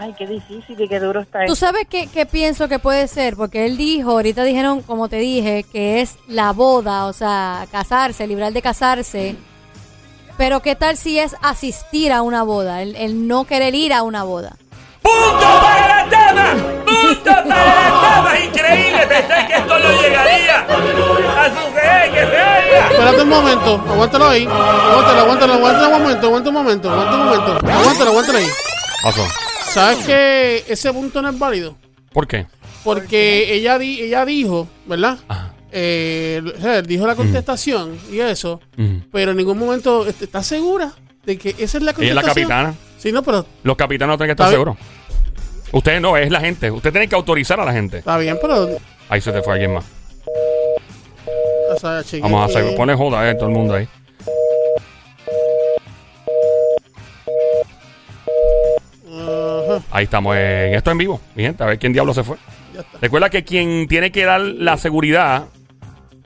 Ay, 0.00 0.14
qué 0.16 0.28
difícil 0.28 0.80
y 0.80 0.86
qué 0.86 1.00
duro 1.00 1.22
está 1.22 1.44
¿tú 1.44 1.56
sabes 1.56 1.84
qué, 1.90 2.06
qué 2.06 2.24
pienso 2.24 2.68
que 2.68 2.78
puede 2.78 3.08
ser? 3.08 3.36
Porque 3.36 3.66
él 3.66 3.76
dijo, 3.76 4.12
ahorita 4.12 4.44
dijeron, 4.44 4.80
como 4.82 5.08
te 5.08 5.16
dije, 5.16 5.64
que 5.64 6.00
es 6.00 6.16
la 6.28 6.52
boda, 6.52 7.06
o 7.06 7.12
sea, 7.12 7.66
casarse, 7.72 8.28
librar 8.28 8.52
de 8.52 8.62
casarse. 8.62 9.34
Pero 10.36 10.60
¿qué 10.62 10.76
tal 10.76 10.96
si 10.96 11.18
es 11.18 11.34
asistir 11.42 12.12
a 12.12 12.22
una 12.22 12.44
boda? 12.44 12.80
El, 12.80 12.94
el 12.94 13.26
no 13.26 13.44
querer 13.44 13.74
ir 13.74 13.92
a 13.92 14.04
una 14.04 14.22
boda. 14.22 14.56
¡Punto 15.02 15.60
para 15.60 15.88
la 15.88 16.08
dama! 16.08 16.87
Un 23.28 23.44
momento, 23.44 23.74
aguántalo 23.88 24.28
ahí. 24.28 24.44
Aguántalo, 24.46 25.20
aguántalo, 25.20 25.52
aguántalo 25.54 25.86
un 25.96 26.02
momento, 26.02 26.26
aguanta 26.26 26.48
un 26.48 26.54
momento, 26.54 26.90
aguanta 26.90 27.14
un 27.16 27.24
momento. 27.24 27.68
Aguántalo, 27.72 28.10
aguántalo 28.10 28.38
ahí. 28.38 28.46
Pasó. 29.02 29.26
¿Sabes 29.70 29.98
que 30.06 30.64
ese 30.68 30.92
punto 30.92 31.20
no 31.22 31.28
es 31.30 31.38
válido? 31.38 31.76
¿Por 32.12 32.26
qué? 32.26 32.46
Porque 32.84 33.52
ella, 33.54 33.78
di- 33.78 34.00
ella 34.00 34.24
dijo, 34.24 34.68
¿verdad? 34.86 35.18
Ajá. 35.28 35.52
Eh, 35.70 36.40
o 36.56 36.60
sea, 36.62 36.80
dijo 36.80 37.06
la 37.06 37.14
contestación 37.14 37.98
y 38.10 38.20
eso, 38.20 38.58
Ujú. 38.78 39.02
pero 39.12 39.32
en 39.32 39.36
ningún 39.36 39.58
momento 39.58 40.06
¿estás 40.06 40.46
segura 40.46 40.92
de 41.26 41.36
que 41.36 41.50
esa 41.58 41.76
es 41.76 41.84
la 41.84 41.90
Ella 41.90 42.08
es 42.08 42.14
la 42.14 42.22
contestación? 42.22 42.48
capitana. 42.48 42.74
Sí, 42.96 43.12
no, 43.12 43.22
pero 43.22 43.44
Los 43.64 43.76
capitanes 43.76 44.14
no 44.14 44.16
tienen 44.16 44.28
que 44.34 44.42
estar 44.42 44.46
Está 44.46 44.54
seguros. 44.54 44.76
Ustedes 45.70 46.00
no, 46.00 46.16
es 46.16 46.30
la 46.30 46.40
gente. 46.40 46.70
Usted 46.70 46.90
tiene 46.90 47.06
que 47.06 47.14
autorizar 47.14 47.60
a 47.60 47.66
la 47.66 47.72
gente. 47.74 47.98
está 47.98 48.16
bien, 48.16 48.38
pero 48.40 48.68
Ahí 49.10 49.20
se 49.20 49.30
te 49.30 49.42
fue 49.42 49.52
alguien 49.52 49.74
más. 49.74 49.84
Vamos 51.82 52.40
a 52.40 52.44
hacer, 52.44 52.74
pone 52.76 52.94
joda, 52.94 53.28
eh, 53.30 53.34
todo 53.34 53.48
el 53.48 53.54
mundo 53.54 53.74
ahí. 53.74 53.88
Ajá, 59.06 59.82
Ahí 59.90 60.04
estamos 60.04 60.36
en 60.36 60.74
esto 60.74 60.90
en 60.90 60.98
vivo, 60.98 61.20
mi 61.34 61.42
gente, 61.44 61.62
a 61.62 61.66
ver 61.66 61.78
quién 61.78 61.92
diablo 61.92 62.12
se 62.14 62.22
fue. 62.24 62.36
ya 62.74 62.80
está. 62.80 62.98
Recuerda 63.00 63.30
que 63.30 63.44
quien 63.44 63.86
tiene 63.88 64.12
que 64.12 64.24
dar 64.24 64.40
la 64.40 64.76
seguridad 64.76 65.44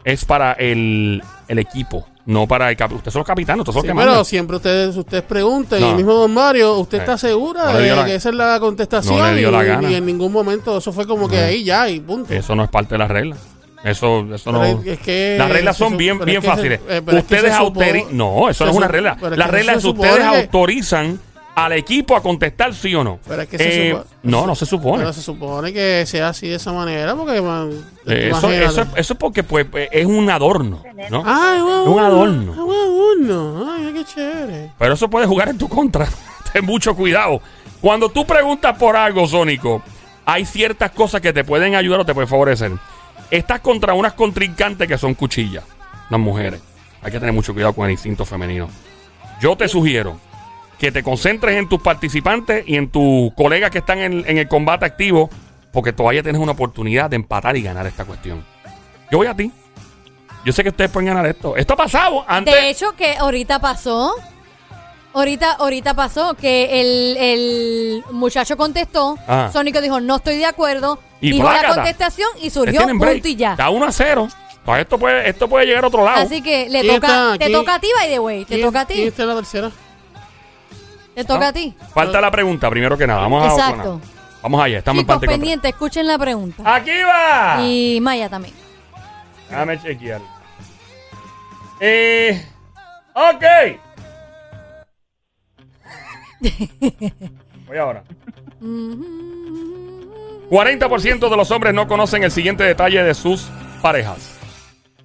es 0.04 0.24
para 0.24 0.52
el, 0.52 1.22
el 1.48 1.58
equipo, 1.58 2.06
no 2.26 2.46
para 2.48 2.70
el 2.70 2.76
capitán. 2.76 2.96
Ustedes 2.98 3.12
son 3.12 3.20
los 3.20 3.26
capitanes, 3.26 3.60
ustedes 3.60 3.74
son 3.74 3.82
Sí, 3.82 3.88
los 3.88 3.94
que 3.94 3.98
pero 4.00 4.10
mandan. 4.10 4.24
siempre 4.24 4.56
ustedes, 4.56 4.96
ustedes 4.96 5.22
preguntan, 5.22 5.78
y 5.78 5.82
No. 5.82 5.90
el 5.90 5.96
mismo 5.96 6.14
Don 6.14 6.34
Mario, 6.34 6.76
¿usted 6.78 6.98
Eh. 6.98 7.00
está 7.02 7.18
segura 7.18 7.66
No 7.66 7.72
le 7.74 7.78
de 7.78 7.84
dio 7.84 7.96
la- 7.96 8.04
que 8.04 8.14
esa 8.16 8.28
es 8.30 8.34
la 8.34 8.58
contestación? 8.60 9.18
No 9.18 9.30
le 9.30 9.36
dio 9.38 9.48
y, 9.48 9.52
la 9.52 9.62
gana. 9.62 9.90
y 9.90 9.94
en 9.94 10.06
ningún 10.06 10.32
momento 10.32 10.76
eso 10.78 10.92
fue 10.92 11.06
como 11.06 11.28
que 11.28 11.38
ahí 11.38 11.64
ya 11.64 11.88
y 11.88 12.00
punto. 12.00 12.32
Eso 12.34 12.54
no 12.56 12.64
es 12.64 12.70
parte 12.70 12.94
de 12.94 12.98
las 12.98 13.10
reglas. 13.10 13.38
Eso, 13.84 14.26
eso 14.34 14.52
no. 14.52 14.64
Es- 14.64 14.86
es 14.86 14.98
que 15.00 15.36
Las 15.38 15.50
reglas 15.50 15.76
son 15.76 15.96
bien, 15.96 16.18
bien 16.18 16.30
es 16.30 16.34
que 16.36 16.40
se- 16.42 16.46
fáciles. 16.56 16.80
eh, 16.88 16.98
es 16.98 17.10
que 17.10 17.16
ustedes 17.16 17.52
autorizan. 17.52 18.16
No, 18.16 18.48
eso 18.48 18.64
no 18.64 18.70
es 18.70 18.76
una 18.76 18.88
regla. 18.88 19.16
es 19.20 19.36
Las 19.38 19.46
que 19.50 19.52
reglas 19.56 19.76
es 19.78 19.84
ustedes 19.84 20.24
autorizan 20.24 21.20
al 21.54 21.72
equipo 21.72 22.16
a 22.16 22.22
contestar 22.22 22.72
sí 22.74 22.94
o 22.94 23.04
no. 23.04 23.18
Pero 23.28 23.42
es 23.42 23.48
que 23.48 23.58
se 23.58 23.90
Eh, 23.90 23.98
no, 24.22 24.46
no 24.46 24.54
se 24.54 24.64
supone. 24.64 24.98
Pero 24.98 25.12
se 25.12 25.20
supone 25.20 25.72
que 25.72 26.04
sea 26.06 26.28
así 26.28 26.48
de 26.48 26.54
esa 26.56 26.72
manera, 26.72 27.14
porque 27.14 27.42
man, 27.42 27.70
Eh, 28.06 28.30
Eso, 28.34 28.50
eso, 28.50 28.82
eso 28.96 29.12
es 29.12 29.18
porque 29.18 29.42
pues, 29.42 29.66
es 29.90 30.06
un 30.06 30.30
adorno, 30.30 30.82
¿no? 31.10 31.22
Ay, 31.26 31.60
bueno, 31.60 31.84
un 31.84 32.00
adorno. 32.00 32.52
Ay, 32.56 33.16
bueno, 33.18 33.66
ay, 33.70 33.92
qué 33.94 34.04
chévere. 34.04 34.70
Pero 34.78 34.94
eso 34.94 35.10
puede 35.10 35.26
jugar 35.26 35.48
en 35.50 35.58
tu 35.58 35.68
contra. 35.68 36.06
Ten 36.52 36.64
mucho 36.64 36.94
cuidado. 36.96 37.40
Cuando 37.80 38.08
tú 38.08 38.24
preguntas 38.24 38.76
por 38.78 38.96
algo, 38.96 39.26
Sónico, 39.26 39.82
hay 40.24 40.44
ciertas 40.46 40.90
cosas 40.92 41.20
que 41.20 41.32
te 41.32 41.44
pueden 41.44 41.74
ayudar 41.74 42.00
o 42.00 42.04
te 42.06 42.14
pueden 42.14 42.28
favorecer. 42.28 42.70
Estás 43.32 43.60
contra 43.60 43.94
unas 43.94 44.12
contrincantes 44.12 44.86
que 44.86 44.98
son 44.98 45.14
cuchillas, 45.14 45.64
las 46.10 46.20
mujeres. 46.20 46.60
Hay 47.00 47.10
que 47.10 47.18
tener 47.18 47.32
mucho 47.32 47.54
cuidado 47.54 47.72
con 47.72 47.86
el 47.86 47.92
instinto 47.92 48.26
femenino. 48.26 48.68
Yo 49.40 49.56
te 49.56 49.68
sugiero 49.68 50.20
que 50.78 50.92
te 50.92 51.02
concentres 51.02 51.56
en 51.56 51.66
tus 51.66 51.80
participantes 51.80 52.62
y 52.66 52.76
en 52.76 52.90
tus 52.90 53.32
colegas 53.32 53.70
que 53.70 53.78
están 53.78 54.00
en, 54.00 54.36
el 54.36 54.48
combate 54.48 54.84
activo, 54.84 55.30
porque 55.72 55.94
todavía 55.94 56.22
tienes 56.22 56.42
una 56.42 56.52
oportunidad 56.52 57.08
de 57.08 57.16
empatar 57.16 57.56
y 57.56 57.62
ganar 57.62 57.86
esta 57.86 58.04
cuestión. 58.04 58.44
Yo 59.10 59.16
voy 59.16 59.28
a 59.28 59.34
ti. 59.34 59.50
Yo 60.44 60.52
sé 60.52 60.62
que 60.62 60.68
ustedes 60.68 60.90
pueden 60.90 61.08
ganar 61.08 61.24
esto. 61.24 61.56
Esto 61.56 61.72
ha 61.72 61.76
pasado 61.78 62.26
antes. 62.28 62.54
De 62.54 62.68
hecho, 62.68 62.92
que 62.92 63.16
ahorita 63.16 63.60
pasó. 63.60 64.14
Ahorita, 65.14 65.52
ahorita 65.52 65.94
pasó 65.94 66.34
que 66.34 66.80
el, 66.80 67.16
el 67.18 68.04
muchacho 68.12 68.56
contestó. 68.56 69.18
Ah. 69.28 69.50
Sónico 69.52 69.80
dijo, 69.80 70.00
no 70.00 70.16
estoy 70.16 70.36
de 70.38 70.46
acuerdo. 70.46 70.98
Y 71.20 71.32
dijo 71.32 71.44
la 71.44 71.58
plácata. 71.60 71.74
contestación 71.74 72.28
y 72.40 72.50
surgió 72.50 72.78
tienen 72.78 72.98
break. 72.98 73.14
punto 73.16 73.28
y 73.28 73.36
ya. 73.36 73.52
Está 73.52 73.68
1 73.70 73.84
a 73.86 73.92
0. 73.92 74.28
Pues 74.64 74.80
esto 74.80 74.98
puede, 74.98 75.28
esto 75.28 75.48
puede 75.48 75.66
llegar 75.66 75.84
a 75.84 75.88
otro 75.88 76.04
lado. 76.04 76.20
Así 76.22 76.40
que 76.40 76.68
le 76.70 76.80
¿Quién 76.80 76.94
toca, 76.94 77.06
está? 77.08 77.32
te 77.32 77.38
¿Quién- 77.46 77.52
toca 77.52 77.74
a 77.74 77.78
ti, 77.80 77.88
by 77.98 78.08
the 78.08 78.18
way. 78.20 78.44
Te 78.44 78.54
¿Quién- 78.54 78.66
toca 78.66 78.80
a 78.80 78.86
¿Quién 78.86 78.98
ti. 79.00 79.06
está 79.08 79.22
en 79.22 79.28
la 79.28 79.34
tercera? 79.34 79.70
Te 81.14 81.24
toca 81.24 81.40
¿No? 81.40 81.46
a 81.46 81.52
ti. 81.52 81.74
Falta 81.92 82.20
la 82.20 82.30
pregunta, 82.30 82.70
primero 82.70 82.96
que 82.96 83.06
nada. 83.06 83.20
Vamos 83.22 83.42
a 83.44 83.52
Exacto. 83.52 84.00
Vamos 84.42 84.62
allá, 84.62 84.78
estamos 84.78 85.00
en 85.00 85.04
Chicos, 85.04 85.14
parte 85.14 85.26
contra. 85.26 85.38
pendientes, 85.40 85.68
escuchen 85.70 86.06
la 86.06 86.18
pregunta. 86.18 86.62
¡Aquí 86.74 86.90
va! 87.06 87.58
Y 87.62 87.98
Maya 88.00 88.28
también. 88.28 88.54
Déjame 89.50 89.80
chequear. 89.80 90.20
Eh. 91.80 92.46
Ok. 93.14 93.44
Voy 97.66 97.76
ahora. 97.78 98.02
40% 100.50 101.30
de 101.30 101.36
los 101.36 101.50
hombres 101.50 101.74
no 101.74 101.88
conocen 101.88 102.22
el 102.24 102.30
siguiente 102.30 102.64
detalle 102.64 103.02
de 103.02 103.14
sus 103.14 103.48
parejas. 103.80 104.30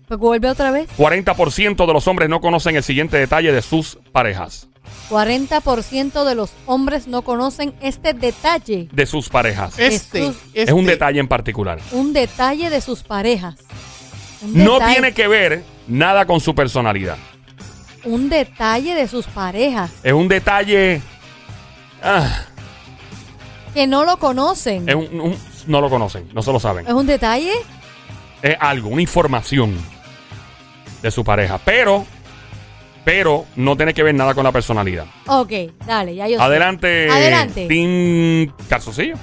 Pues 0.07 0.19
vuelve 0.19 0.49
otra 0.49 0.71
vez. 0.71 0.89
40% 0.97 1.85
de 1.85 1.93
los 1.93 2.07
hombres 2.07 2.29
no 2.29 2.39
conocen 2.41 2.75
el 2.75 2.83
siguiente 2.83 3.17
detalle 3.17 3.51
de 3.51 3.61
sus 3.61 3.97
parejas. 4.11 4.67
40% 5.09 6.23
de 6.25 6.35
los 6.35 6.51
hombres 6.65 7.07
no 7.07 7.21
conocen 7.21 7.73
este 7.81 8.13
detalle. 8.13 8.87
De 8.91 9.05
sus 9.05 9.29
parejas. 9.29 9.77
Este, 9.79 10.19
Jesús. 10.19 10.35
este. 10.53 10.61
Es 10.63 10.71
un 10.71 10.85
detalle 10.85 11.19
en 11.19 11.27
particular. 11.27 11.79
Un 11.91 12.13
detalle 12.13 12.69
de 12.69 12.79
sus 12.81 13.03
parejas. 13.03 13.55
Un 14.41 14.63
No 14.63 14.75
detalle- 14.75 14.93
tiene 14.93 15.13
que 15.13 15.27
ver 15.27 15.63
nada 15.87 16.25
con 16.25 16.39
su 16.39 16.55
personalidad. 16.55 17.17
Un 18.05 18.29
detalle 18.29 18.95
de 18.95 19.07
sus 19.07 19.25
parejas. 19.27 19.91
Es 20.03 20.13
un 20.13 20.27
detalle. 20.29 21.01
Ah, 22.03 22.41
Que 23.73 23.87
no 23.87 24.05
lo 24.05 24.17
conocen. 24.17 24.87
es 24.87 24.95
un- 24.95 25.19
un- 25.21 25.37
no 25.67 25.81
lo 25.81 25.89
conocen, 25.89 26.29
no 26.33 26.41
se 26.41 26.51
lo 26.51 26.59
saben. 26.59 26.87
¿Es 26.87 26.93
un 26.93 27.05
detalle? 27.07 27.53
Es 28.41 28.55
algo, 28.59 28.89
una 28.89 29.01
información 29.01 29.77
de 31.01 31.11
su 31.11 31.23
pareja. 31.23 31.59
Pero 31.63 32.05
pero 33.03 33.45
no 33.55 33.77
tiene 33.77 33.93
que 33.93 34.03
ver 34.03 34.13
nada 34.13 34.33
con 34.33 34.43
la 34.43 34.51
personalidad. 34.51 35.05
Ok, 35.27 35.51
dale, 35.85 36.13
ya 36.13 36.27
yo 36.27 36.37
sé. 36.37 36.43
Adelante. 36.43 37.09
Adelante. 37.09 37.65
Team 37.65 38.53
Calzoncillo. 38.67 39.15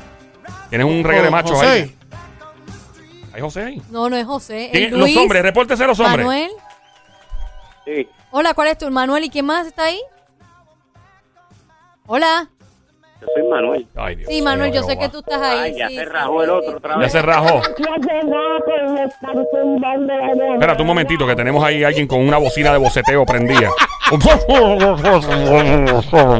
Tienes 0.70 0.86
un 0.86 1.04
reggae 1.04 1.22
de 1.22 1.30
machos 1.30 1.52
José. 1.52 1.66
ahí. 1.66 1.94
¿Hay 3.34 3.40
José 3.42 3.62
ahí? 3.62 3.82
No, 3.90 4.08
no 4.08 4.16
es 4.16 4.24
José. 4.24 4.70
¿Quién 4.72 4.84
es? 4.84 4.92
Luis, 4.92 5.14
Los 5.14 5.22
hombres, 5.24 5.42
repórtese 5.42 5.86
los 5.86 6.00
hombres. 6.00 6.24
Manuel. 6.26 6.50
Sí, 7.84 8.08
Hola, 8.30 8.54
¿cuál 8.54 8.68
es 8.68 8.78
tu 8.78 8.90
Manuel 8.90 9.24
y 9.24 9.28
quién 9.28 9.44
más 9.44 9.66
está 9.66 9.84
ahí? 9.84 10.00
Hola. 12.06 12.48
Yo 13.26 13.32
soy 13.34 13.48
Manuel. 13.48 13.86
Ay, 13.96 14.16
Dios 14.16 14.28
Sí, 14.30 14.42
Manuel, 14.42 14.72
yo 14.72 14.82
sé 14.82 14.98
que 14.98 15.08
tú 15.08 15.18
estás 15.18 15.40
ahí. 15.40 15.58
Ay, 15.72 15.74
ya 15.78 15.88
sí, 15.88 15.94
se 15.96 16.00
sí, 16.04 16.06
rajó 16.10 16.38
sí, 16.38 16.44
el 16.44 16.50
otro 16.50 16.76
otra 16.76 16.92
Ya 16.94 16.98
vez. 17.00 17.12
se 17.12 17.22
rajó. 17.22 17.60
Espérate 20.54 20.82
un 20.82 20.88
momentito, 20.88 21.26
que 21.26 21.34
tenemos 21.36 21.64
ahí 21.64 21.84
alguien 21.84 22.06
con 22.06 22.20
una 22.20 22.38
bocina 22.38 22.72
de 22.72 22.78
boceteo 22.78 23.24
prendida. 23.24 23.70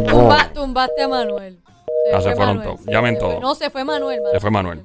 Tumba- 0.08 0.52
tumbaste 0.52 1.02
a 1.02 1.08
Manuel. 1.08 1.58
Ya 2.10 2.18
se 2.20 2.22
fue 2.24 2.36
fueron 2.36 2.56
Manuel, 2.58 2.68
todos. 2.76 2.84
se 2.84 2.92
Llamen 2.92 3.14
fue. 3.16 3.20
todos. 3.28 3.40
No, 3.40 3.54
se 3.54 3.70
fue 3.70 3.84
Manuel. 3.84 4.20
Se 4.32 4.40
fue 4.40 4.50
Manuel. 4.50 4.82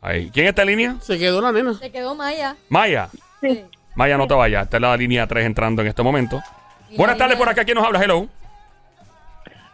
Ahí. 0.00 0.30
¿Quién 0.32 0.46
está 0.46 0.62
en 0.62 0.68
línea? 0.68 0.96
Se 1.00 1.18
quedó 1.18 1.40
la 1.40 1.52
nena. 1.52 1.74
Se 1.74 1.90
quedó 1.90 2.14
Maya. 2.14 2.56
Maya. 2.68 3.08
Sí. 3.40 3.64
Maya, 3.94 4.16
no 4.18 4.26
te 4.26 4.34
vayas. 4.34 4.64
Esta 4.64 4.76
es 4.78 4.80
la 4.80 4.96
línea 4.96 5.26
3 5.26 5.46
entrando 5.46 5.80
en 5.82 5.88
este 5.88 6.02
momento. 6.02 6.40
Y 6.90 6.96
Buenas 6.96 7.16
tardes 7.16 7.36
por 7.38 7.48
acá. 7.48 7.64
¿Quién 7.64 7.76
nos 7.76 7.86
habla? 7.86 8.02
Hello. 8.02 8.26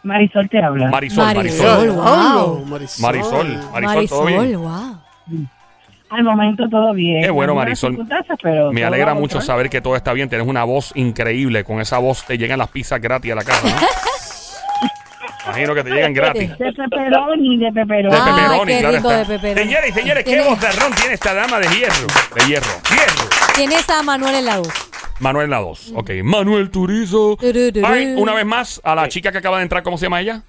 Marisol 0.03 0.49
te 0.49 0.63
habla. 0.63 0.91
Marisol, 0.91 1.35
Marisol. 1.35 1.67
Marisol. 1.67 1.91
wow. 1.91 2.65
Marisol. 2.67 3.03
Marisol. 3.03 3.47
Marisol, 3.73 4.09
¿todo 4.09 4.23
Marisol, 4.25 4.47
bien? 4.47 4.61
wow. 4.61 4.99
Al 6.11 6.25
momento 6.25 6.65
todo 6.71 6.95
bien. 6.95 7.23
Qué 7.23 7.31
bueno, 7.31 7.55
Marisol. 7.55 7.99
pero 8.43 8.73
Me 8.73 8.81
todo 8.81 8.89
alegra 8.89 9.13
mucho 9.15 9.41
saber 9.43 9.69
que 9.69 9.81
todo 9.83 9.95
está 9.97 10.13
bien. 10.15 10.29
Tienes 10.31 10.47
una 10.47 10.65
voz 10.65 10.93
increíble. 10.95 11.65
Con 11.65 11.81
esa 11.81 11.99
voz 11.99 12.25
te 12.25 12.39
llegan 12.39 12.59
las 12.59 12.69
pizzas 12.69 13.01
gratis 13.01 13.33
a 13.33 13.35
la 13.35 13.45
casa, 13.45 13.69
¿no? 13.69 13.77
Imagino 15.49 15.75
que 15.75 15.83
te 15.85 15.91
llegan 15.91 16.13
gratis. 16.15 16.51
De 16.59 16.73
pepperoni, 16.73 17.59
de 17.59 17.65
De 17.67 17.73
pepperoni. 17.73 18.15
Ah, 18.19 18.25
pepperoni, 18.25 18.73
qué 18.73 18.79
claro 18.81 18.97
rico 18.97 19.11
está. 19.11 19.19
de 19.19 19.25
pepperoni. 19.39 19.61
Señores 19.69 19.91
y 19.91 19.93
señores, 19.93 20.25
qué 20.25 20.31
Tiene- 20.31 20.49
bozarrón 20.49 20.93
tiene 20.95 21.15
esta 21.15 21.35
dama 21.35 21.59
de 21.59 21.69
hierro. 21.69 22.07
De 22.35 22.47
hierro. 22.47 22.67
Hierro. 22.91 23.29
Tienes 23.55 23.91
a 23.91 24.03
Manuel 24.03 24.35
en 24.35 24.45
la 24.45 24.59
voz. 24.59 24.88
Manuel 25.21 25.51
la 25.51 25.59
2. 25.59 25.93
Ok. 25.97 26.11
Manuel 26.23 26.71
Turizo. 26.71 27.37
Ay, 27.85 28.15
una 28.17 28.35
vez 28.35 28.47
más, 28.47 28.81
a 28.85 28.95
la 28.95 29.09
chica 29.09 29.33
que 29.33 29.39
acaba 29.39 29.59
de 29.59 29.65
entrar, 29.65 29.83
¿cómo 29.83 29.99
se 29.99 30.07
llama 30.07 30.21
ella? 30.21 30.43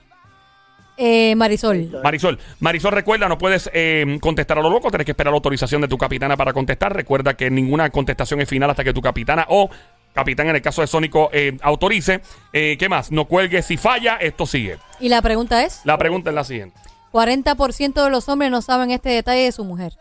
Eh, 0.98 1.34
Marisol. 1.36 1.90
Marisol. 2.04 2.38
Marisol, 2.60 2.92
recuerda, 2.92 3.30
no 3.30 3.38
puedes 3.38 3.70
eh, 3.74 4.18
contestar 4.20 4.60
a 4.60 4.62
lo 4.62 4.70
loco, 4.70 4.90
tienes 4.90 5.06
que 5.06 5.12
esperar 5.12 5.32
la 5.32 5.38
autorización 5.38 5.82
de 5.82 5.88
tu 5.88 5.98
capitana 5.98 6.36
para 6.36 6.52
contestar. 6.52 6.94
Recuerda 6.94 7.36
que 7.36 7.50
ninguna 7.50 7.90
contestación 7.90 8.42
es 8.42 8.50
final 8.50 8.70
hasta 8.70 8.84
que 8.84 8.94
tu 8.94 9.02
capitana 9.02 9.46
o 9.48 9.70
capitán, 10.14 10.50
en 10.50 10.58
el 10.58 10.62
caso 10.62 10.82
de 10.82 10.88
Sónico, 10.88 11.30
eh, 11.32 11.58
autorice. 11.62 12.20
Eh, 12.52 12.76
¿Qué 12.78 12.90
más? 12.90 13.12
No 13.12 13.26
cuelgues 13.26 13.66
si 13.66 13.78
falla, 13.78 14.18
esto 14.18 14.46
sigue. 14.46 14.78
Y 15.00 15.08
la 15.08 15.22
pregunta 15.22 15.64
es, 15.64 15.82
La 15.86 15.98
pregunta 15.98 16.32
es 16.32 16.36
la 16.36 16.44
siguiente. 16.44 16.78
40% 17.14 18.04
de 18.04 18.10
los 18.10 18.28
hombres 18.28 18.52
no 18.52 18.62
saben 18.62 18.92
este 18.92 19.10
detalle 19.10 19.44
de 19.44 19.52
su 19.54 19.64
mujer. 19.64 19.94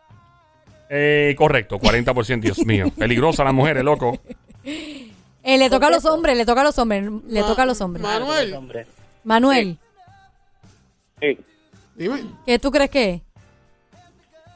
Eh, 0.91 1.35
correcto, 1.39 1.79
40%, 1.79 2.41
Dios 2.41 2.59
mío. 2.67 2.91
Peligrosa 2.99 3.45
la 3.45 3.53
mujer, 3.53 3.83
loco. 3.85 4.19
Eh, 5.43 5.57
le 5.59 5.71
toca 5.71 5.87
a 5.87 5.91
los 5.91 6.05
hombres, 6.05 6.37
le 6.37 6.45
toca 6.45 6.61
a 6.61 6.65
los 6.65 6.79
hombres, 6.79 7.05
le 7.29 7.43
toca 7.43 7.63
a 7.63 7.67
los 7.67 7.81
hombres. 7.81 8.03
Manuel, 8.03 8.55
Hombre. 8.55 8.87
Manuel, 9.25 9.79
Sí. 11.21 11.39
dime. 11.97 12.23
¿qué 12.47 12.59
tú 12.59 12.71
crees 12.71 12.91
que 12.91 13.11
es? 13.15 13.23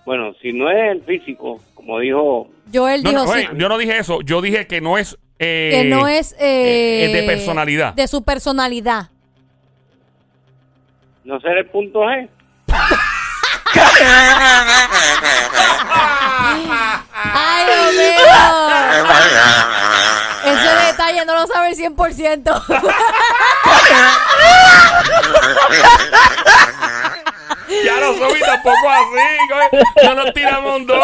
Bueno, 0.04 0.32
si 0.42 0.52
no 0.52 0.68
es 0.70 0.92
el 0.92 1.02
físico, 1.04 1.60
como 1.74 1.98
dijo, 2.00 2.48
Joel 2.72 3.02
No, 3.02 3.10
dijo 3.10 3.24
no, 3.24 3.32
sí, 3.32 3.38
oye, 3.38 3.48
yo 3.58 3.68
no 3.68 3.78
dije 3.78 3.98
eso, 3.98 4.20
yo 4.22 4.40
dije 4.40 4.66
que 4.66 4.80
no 4.80 4.98
es... 4.98 5.16
eh, 5.38 5.70
que 5.72 5.84
no 5.84 6.08
es 6.08 6.32
eh, 6.38 7.04
eh, 7.04 7.12
de 7.14 7.22
personalidad. 7.24 7.94
De 7.94 8.06
su 8.08 8.22
personalidad. 8.22 9.10
no 11.24 11.40
ser 11.40 11.58
el 11.58 11.66
punto 11.66 12.00
G. 12.00 12.28
¡Ay, 17.14 17.66
Dios 17.66 17.92
mío! 17.94 18.26
Ese 18.92 19.02
detalle 21.06 21.24
no 21.26 21.34
lo 21.34 21.46
sabe 21.46 21.70
el 21.70 21.76
100%. 21.76 22.62
Ya 27.84 28.00
no 28.00 28.14
soy 28.14 28.40
tampoco 28.40 28.88
así, 28.90 29.38
coño. 29.48 29.82
No 30.04 30.14
nos 30.14 30.32
tira 30.34 30.60
mondongo. 30.60 31.02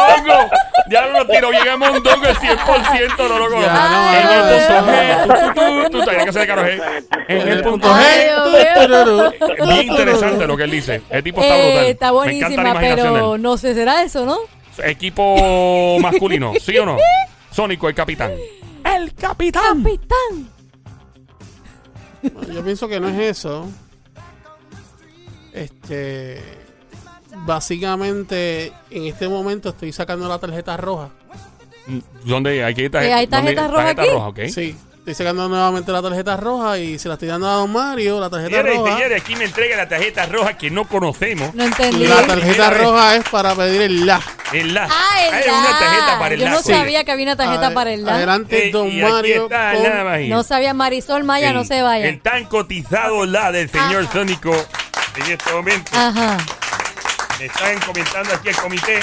Ya 0.91 1.07
no 1.07 1.13
nos 1.19 1.29
tiró 1.29 1.51
bien 1.51 1.69
a 1.69 1.77
mondongo 1.77 2.27
el 2.27 2.37
100%, 2.37 3.17
no 3.17 3.29
lo 3.39 3.49
conozco. 3.51 3.61
Ya, 3.61 3.89
no, 3.89 4.15
En 4.15 4.25
no, 4.25 4.33
el 4.33 4.43
punto 4.43 4.67
G, 4.87 4.89
tú, 5.25 5.33
tú, 5.55 5.55
tú, 5.55 5.61
tú, 5.91 5.99
todavía 6.01 6.25
que 6.27 6.33
se 6.33 6.39
de 6.41 6.47
caro 6.47 6.63
G. 6.63 6.83
En 7.29 7.49
el 7.49 7.63
punto 7.63 7.89
G. 7.89 9.67
Bien 9.67 9.89
interesante 9.89 10.47
lo 10.47 10.57
que 10.57 10.63
él 10.65 10.71
dice. 10.71 11.01
El 11.11 11.23
tipo 11.23 11.41
está 11.41 11.57
Eh, 11.57 11.61
brutal. 11.73 11.87
está 11.87 12.07
Me 12.07 12.13
buenísima, 12.13 12.47
encanta 12.49 12.63
la 12.63 12.71
imaginación 12.71 13.07
de 13.15 13.21
pero 13.21 13.39
no 13.39 13.57
sé, 13.57 13.75
¿será 13.75 14.03
eso, 14.03 14.25
no? 14.27 14.39
Equipo 14.85 15.99
masculino, 16.01 16.53
¿sí 16.61 16.77
o 16.79 16.85
no? 16.87 16.99
Sónico, 17.51 17.89
el 17.89 17.95
capitán. 17.95 18.33
El 18.99 19.15
capitán. 19.15 19.83
Capitán. 19.83 20.51
Yo 22.53 22.65
pienso 22.65 22.89
que 22.89 22.99
no 23.01 23.09
es 23.09 23.19
eso. 23.39 23.67
Este. 25.53 26.43
Básicamente, 27.47 28.73
en 28.91 29.05
este 29.07 29.29
momento 29.29 29.69
estoy 29.71 29.93
sacando 29.93 30.29
la 30.29 30.39
tarjeta 30.39 30.77
roja. 30.77 31.11
¿Dónde 32.25 32.65
hay 32.65 32.75
que 32.75 32.83
ir? 32.83 32.97
Eh, 32.97 33.13
¿hay 33.13 33.27
tarjeta 33.27 33.63
¿dónde- 33.63 33.77
roja 33.77 33.95
tarjeta 33.95 34.03
aquí? 34.03 34.11
roja, 34.11 34.27
ok. 34.29 34.39
Sí, 34.53 34.77
estoy 34.99 35.15
sacando 35.15 35.49
nuevamente 35.49 35.93
la 35.93 36.03
tarjeta 36.03 36.37
roja 36.37 36.79
y 36.79 36.99
se 36.99 37.09
la 37.09 37.15
estoy 37.15 37.29
dando 37.29 37.49
a 37.49 37.55
Don 37.55 37.73
Mario. 37.73 38.21
La 38.21 38.29
tarjeta 38.29 38.51
Señores 38.57 38.77
roja. 38.77 38.97
señores, 38.97 39.23
aquí 39.23 39.37
me 39.37 39.45
entrega 39.45 39.77
la 39.77 39.89
tarjeta 39.89 40.27
roja 40.27 40.59
que 40.59 40.71
no 40.71 40.87
conocemos. 40.89 41.55
No 41.55 41.65
entendí. 41.65 42.07
La 42.07 42.27
tarjeta 42.27 42.71
roja 42.71 43.17
es 43.17 43.29
para 43.29 43.55
pedir 43.55 43.83
el 43.83 44.05
la. 44.07 44.21
El 44.53 44.73
la. 44.75 44.89
Ah, 44.91 45.27
el 45.29 45.35
Hay 45.35 45.47
la. 45.47 45.53
una 45.59 45.79
tarjeta 45.79 46.19
para 46.19 46.35
el 46.35 46.41
Yo 46.41 46.49
no 46.49 46.63
sí. 46.63 46.73
sabía 46.73 47.05
que 47.05 47.13
había 47.13 47.25
una 47.27 47.37
tarjeta 47.37 47.75
para 47.75 47.93
el 47.93 48.05
la. 48.05 48.15
Adelante, 48.15 48.69
Eh, 48.69 48.71
Don 48.71 48.89
y 48.89 49.03
aquí 49.03 49.11
Mario. 49.13 49.43
está, 49.45 49.73
con- 49.75 49.83
nada 49.83 50.05
más. 50.05 50.21
No 50.23 50.43
sabía 50.43 50.73
Marisol 50.75 51.25
Maya, 51.25 51.53
no 51.53 51.65
se 51.65 51.83
vaya. 51.83 52.07
El 52.07 52.21
tan 52.21 52.45
cotizado 52.47 53.27
la 53.27 53.53
del 53.53 53.69
señor 53.71 54.05
Ajá. 54.05 54.13
Sónico 54.13 54.53
en 55.17 55.33
este 55.33 55.53
momento. 55.53 55.91
Ajá. 55.95 56.39
Me 57.39 57.45
están 57.47 57.79
comentando 57.81 58.35
aquí 58.35 58.49
el 58.49 58.57
comité. 58.57 59.01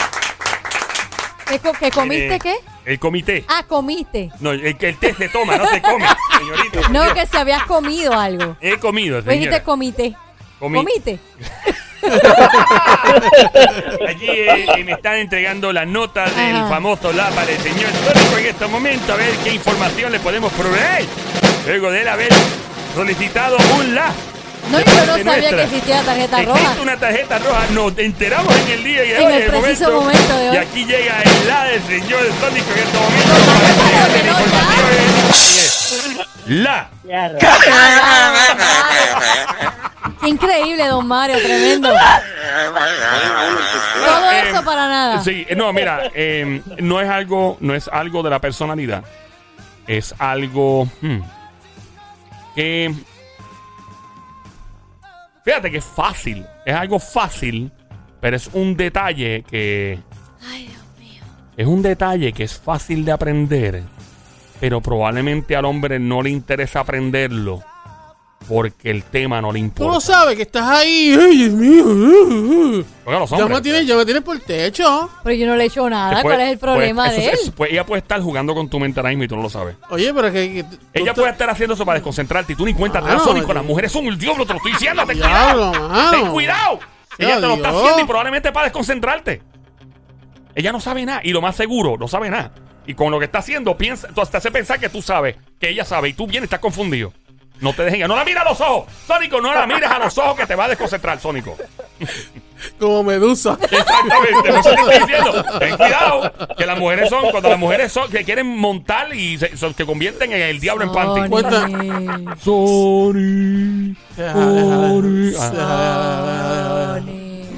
¿Qué, 1.48 1.60
co- 1.60 1.74
qué 1.74 1.92
comiste 1.92 2.36
Eh, 2.36 2.40
qué? 2.42 2.56
El 2.86 3.00
comité. 3.00 3.46
Ah, 3.48 3.64
comiste. 3.68 4.32
No, 4.40 4.52
el 4.52 4.76
que 4.78 4.90
el 4.90 4.98
té 4.98 5.14
se 5.14 5.30
toma, 5.30 5.58
no 5.58 5.68
se 5.70 5.80
come, 5.82 6.06
señorita. 6.40 6.82
por 6.82 6.92
No, 6.92 7.04
Dios. 7.04 7.14
que 7.14 7.26
si 7.28 7.38
habías 7.38 7.64
comido 7.66 8.14
algo. 8.20 8.58
He 8.62 8.78
comido, 8.80 9.22
Pues 9.24 9.38
dijiste 9.40 9.62
comité. 9.64 10.16
Comí. 10.60 10.78
¿Comiste? 10.80 11.20
Aquí 14.10 14.28
eh, 14.30 14.84
me 14.86 14.92
están 14.94 15.16
entregando 15.16 15.72
la 15.74 15.86
nota 15.86 16.26
del 16.26 16.56
Ajá. 16.56 16.70
famoso 16.70 17.12
la 17.14 17.30
para 17.30 17.52
el 17.52 17.58
señor 17.60 17.90
Sónico 18.06 18.38
en 18.38 18.46
este 18.46 18.68
momento. 18.68 19.14
A 19.14 19.16
ver 19.16 19.32
qué 19.44 19.54
información 19.54 20.12
le 20.12 20.20
podemos 20.20 20.52
proveer. 20.54 21.06
Luego 21.68 21.90
de 21.92 22.02
él 22.02 22.08
haber 22.08 22.30
solicitado 22.94 23.58
un 23.78 23.96
la. 23.96 24.12
No, 24.72 24.80
yo 24.80 24.86
no 24.86 24.96
sabía 25.06 25.24
nuestra. 25.24 25.58
que 25.58 25.64
existía 25.64 26.02
tarjeta 26.02 26.42
Existe 26.42 26.60
roja. 26.64 26.82
una 26.82 26.98
tarjeta 26.98 27.38
roja, 27.38 27.68
nos 27.72 27.96
enteramos 28.00 28.52
en 28.62 28.68
el 28.72 28.84
día 28.84 29.02
de 29.02 29.16
En 29.18 29.28
hoy, 29.28 29.34
el 29.34 29.44
preciso 29.52 29.92
momento 29.92 30.38
de 30.38 30.50
hoy. 30.50 30.56
Y 30.56 30.58
aquí 30.58 30.86
llega 30.86 31.22
el 31.22 31.48
la 31.48 31.66
del 31.66 31.84
señor 31.84 32.22
Sónico 32.40 32.72
en 32.72 32.80
este 32.80 32.98
momento. 32.98 33.34
La. 36.48 36.90
Qué 40.26 40.30
increíble, 40.32 40.88
don 40.88 41.08
Mario, 41.08 41.38
tremendo. 41.42 41.90
Todo 41.90 41.98
Eh, 44.32 44.50
eso 44.50 44.64
para 44.64 44.88
nada. 44.90 45.24
Sí, 45.24 45.46
no, 45.56 45.72
mira, 45.72 46.12
eh, 46.14 46.62
no 46.80 47.00
es 47.00 47.10
algo, 47.10 47.58
no 47.60 47.74
es 47.76 47.88
algo 47.88 48.24
de 48.24 48.30
la 48.30 48.40
personalidad. 48.40 49.04
Es 49.88 50.16
algo 50.18 50.86
hmm, 51.02 51.20
que 52.56 52.94
fíjate 55.44 55.70
que 55.72 55.78
es 55.78 55.86
fácil, 55.86 56.46
es 56.66 56.76
algo 56.76 56.98
fácil, 57.00 57.72
pero 58.20 58.36
es 58.36 58.50
un 58.54 58.76
detalle 58.76 59.44
que 59.48 60.00
Ay, 60.52 60.68
Dios 60.68 60.82
mío. 61.00 61.22
es 61.56 61.68
un 61.68 61.84
detalle 61.84 62.34
que 62.34 62.44
es 62.46 62.60
fácil 62.60 63.06
de 63.06 63.12
aprender, 63.12 63.84
pero 64.60 64.82
probablemente 64.82 65.56
al 65.56 65.66
hombre 65.66 66.00
no 66.00 66.24
le 66.24 66.32
interesa 66.32 66.80
aprenderlo 66.80 67.64
porque 68.48 68.90
el 68.92 69.04
tema 69.04 69.42
no 69.42 69.52
le 69.52 69.60
Tú 69.60 69.66
importa. 69.66 69.94
lo 69.94 70.00
sabes 70.02 70.36
que 70.36 70.44
estás 70.44 70.64
ahí. 70.64 71.16
Ay, 71.20 71.38
Dios 71.38 71.54
mío. 71.54 71.84
uh, 71.86 71.90
uh. 72.80 72.86
Porque 73.04 73.20
los 73.20 73.30
Ya 73.30 73.46
me 73.48 73.62
tienes, 73.62 73.86
ya 73.88 73.96
me 73.96 74.06
tienes 74.06 74.24
por 74.24 74.36
el 74.36 74.42
techo. 74.42 75.10
Pero 75.24 75.36
yo 75.36 75.48
no 75.48 75.56
le 75.56 75.64
he 75.64 75.68
hecho 75.68 75.90
nada. 75.90 76.12
Después- 76.16 76.36
¿Cuál 76.36 76.48
es 76.48 76.54
el 76.54 76.58
problema 76.60 77.06
pues, 77.06 77.18
de 77.18 77.26
eso- 77.32 77.46
él? 77.48 77.54
pues 77.56 77.72
ella 77.72 77.86
puede 77.86 78.02
estar 78.02 78.22
jugando 78.22 78.54
con 78.56 78.70
tu 78.70 78.80
mente 78.80 79.00
ahora 79.00 79.10
mismo 79.10 79.24
y 79.24 79.28
tú 79.28 79.36
no 79.36 79.42
lo 79.44 79.50
sabes. 79.50 79.76
Oye, 79.90 80.14
pero 80.14 80.28
es 80.28 80.34
que. 80.34 80.54
que 80.54 80.64
tú 80.64 80.78
Ella 80.94 81.14
puede 81.14 81.32
estar 81.32 81.50
haciendo 81.50 81.74
eso 81.76 81.86
para 81.86 81.96
desconcentrarte 82.00 82.54
y 82.54 82.56
tú 82.56 82.66
ni 82.66 82.74
cuenta 82.74 83.02
te 83.02 83.08
das 83.08 83.24
Sónico. 83.24 83.48
yo- 83.48 83.54
Las 83.54 83.66
mujeres 83.66 83.92
son 83.92 84.06
el 84.06 84.18
diablo, 84.18 84.46
te 84.46 84.54
lo 84.54 84.58
estoy 84.58 84.72
diciendo. 84.74 85.06
Ten 85.06 85.18
Diablo, 85.18 85.72
cuidado. 85.72 86.12
Ten 86.12 86.28
cuidado. 86.32 86.80
Ella 87.18 87.36
te 87.36 87.42
lo 87.48 87.54
está 87.56 87.70
haciendo 87.70 88.00
y 88.02 88.06
probablemente 88.06 88.52
para 88.52 88.66
desconcentrarte. 88.66 89.42
Ella 90.56 90.72
no 90.72 90.80
sabe 90.80 91.06
nada 91.06 91.22
y 91.24 91.32
lo 91.32 91.42
más 91.42 91.56
seguro, 91.56 91.98
no 91.98 92.08
sabe 92.08 92.30
nada. 92.30 92.52
Y 92.88 92.94
con 92.94 93.12
lo 93.12 93.20
que 93.20 93.26
está 93.26 93.40
haciendo, 93.40 93.78
piensa, 93.78 94.08
tú 94.10 94.22
te 94.30 94.38
hace 94.38 94.52
pensar 94.52 94.80
que 94.80 94.90
tú 94.90 95.02
sabes, 95.02 95.36
que 95.60 95.70
ella 95.70 95.84
sabe, 95.84 96.10
y 96.10 96.14
tú 96.14 96.28
vienes 96.28 96.44
estás 96.44 96.60
confundido. 96.60 97.12
No 97.62 97.74
te 97.74 97.84
dejen, 97.84 98.08
no 98.08 98.16
la 98.16 98.26
mires 98.26 98.42
a 98.42 98.50
los 98.50 98.60
ojos. 98.62 98.86
Sónico, 99.08 99.40
no 99.42 99.54
la 99.54 99.66
mires 99.66 99.90
a 99.90 99.98
los 100.00 100.18
ojos 100.18 100.36
que 100.36 100.46
te 100.46 100.56
va 100.56 100.66
a 100.66 100.68
desconcentrar, 100.70 101.20
Sónico. 101.20 101.56
Como 102.80 103.04
medusa. 103.04 103.58
Exactamente, 103.62 104.50
estoy 104.50 105.00
diciendo. 105.00 105.46
Ten 105.60 105.78
cuidado, 105.78 106.34
que 106.58 106.66
las 106.66 106.78
mujeres 106.80 107.10
son, 107.10 107.30
cuando 107.32 107.50
las 107.50 107.60
mujeres 107.60 107.92
son, 107.92 108.10
que 108.10 108.24
quieren 108.24 108.48
montar 108.48 109.14
y 109.16 109.38
se, 109.38 109.56
son- 109.58 109.74
convierten 109.74 110.32
en 110.34 110.42
el 110.42 110.60
diablo 110.60 110.84
en 110.86 110.92
panty. 110.92 111.30
Cuenta. 111.30 111.68
Sony. 112.44 113.96
Sony. 114.16 115.32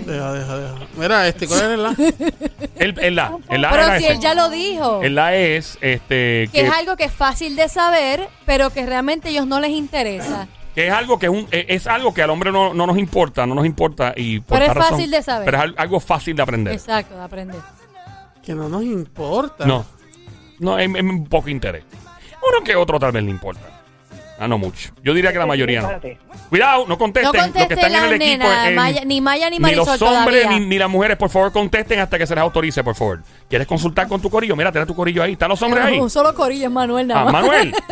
Deja, 0.06 0.32
deja, 0.34 0.58
deja. 0.58 0.77
Mira, 0.98 1.28
este, 1.28 1.48
¿cuál 1.48 1.72
es 1.74 1.80
la? 1.80 1.96
El, 2.76 3.00
el 3.00 3.16
la, 3.16 3.38
el 3.50 3.62
la 3.62 3.70
Pero 3.72 3.84
era 3.84 3.98
si 3.98 4.04
ese. 4.06 4.14
él 4.14 4.20
ya 4.20 4.34
lo 4.36 4.50
dijo. 4.50 5.02
El 5.02 5.16
la 5.16 5.36
es, 5.36 5.78
este, 5.82 6.48
que 6.48 6.50
que, 6.52 6.62
es 6.68 6.72
algo 6.72 6.96
que 6.96 7.06
es 7.06 7.12
fácil 7.14 7.56
de 7.56 7.70
saber, 7.70 8.28
pero 8.46 8.70
que 8.70 8.86
realmente 8.86 9.28
a 9.30 9.32
ellos 9.32 9.48
no 9.48 9.60
les 9.60 9.72
interesa. 9.72 10.48
que 10.76 10.88
es 10.88 10.94
algo 10.94 11.18
que 11.18 11.26
es, 11.26 11.32
un, 11.32 11.48
es- 11.52 11.66
es 11.70 11.88
algo 11.88 12.14
que 12.14 12.22
al 12.22 12.30
hombre 12.30 12.52
no, 12.52 12.74
no 12.74 12.86
nos 12.86 12.98
importa, 13.00 13.46
no 13.48 13.56
nos 13.56 13.66
importa 13.66 14.14
y 14.16 14.40
por 14.42 14.60
Pero 14.60 14.72
es 14.72 14.78
razón- 14.78 14.92
fácil 14.92 15.10
de 15.12 15.24
saber. 15.24 15.46
Pero 15.46 15.58
es 15.58 15.64
al- 15.64 15.76
algo 15.78 16.00
fácil 16.00 16.36
de 16.36 16.42
aprender. 16.44 16.74
Exacto, 16.74 17.16
de 17.16 17.24
aprender. 17.24 17.56
Que 18.44 18.54
no 18.54 18.70
nos 18.70 18.84
importa. 18.84 19.66
No, 19.66 19.86
no, 20.60 20.78
es, 20.78 20.88
es 20.88 21.02
un 21.04 21.26
poco 21.28 21.50
interés. 21.50 21.84
Uno 22.48 22.64
que 22.64 22.76
otro 22.76 23.00
tal 23.00 23.12
vez 23.12 23.24
le 23.24 23.32
importa. 23.32 23.77
Ah, 24.40 24.48
no 24.48 24.58
mucho. 24.58 24.92
Yo 25.04 25.14
diría 25.16 25.32
que 25.34 25.40
la 25.40 25.46
mayoría 25.48 25.82
no. 25.82 25.90
Cuidado, 26.50 26.86
no 26.88 26.98
contesten. 26.98 27.32
No 27.32 27.34
Los 27.34 27.46
que 27.48 27.52
contesten 27.60 27.78
están 27.80 27.96
en 28.06 28.14
el 28.14 28.22
equipo. 28.22 28.48
en- 28.66 28.76
Maya- 28.76 29.04
ni 29.06 29.20
Maya 29.20 29.50
ni 29.50 29.56
ni 29.58 29.60
Marisol 29.62 29.86
los 29.88 30.02
hombres 30.04 30.48
ni, 30.50 30.60
ni 30.60 30.78
las 30.78 30.90
mujeres, 30.90 31.18
por 31.18 31.30
favor, 31.30 31.52
contesten 31.52 32.00
hasta 32.00 32.18
que 32.20 32.28
se 32.28 32.36
les 32.36 32.42
autorice, 32.44 32.84
por 32.84 32.94
favor. 32.96 33.24
¿Quieres 33.50 33.66
consultar 33.68 34.08
con 34.08 34.22
tu 34.22 34.30
corillo? 34.30 34.56
Mira, 34.56 34.72
ten 34.72 34.84
a 34.84 34.86
tu 34.86 34.96
corillo 34.96 35.24
ahí. 35.24 35.34
¿Están 35.34 35.50
los 35.50 35.62
hombres 35.64 35.84
ahí? 35.84 36.00
Un 36.00 36.10
solo 36.10 36.34
corillo 36.36 36.66
es 36.68 36.72
Manuel 36.72 37.08
nada 37.08 37.22
Ah. 37.28 37.32
Manuel. 37.32 37.74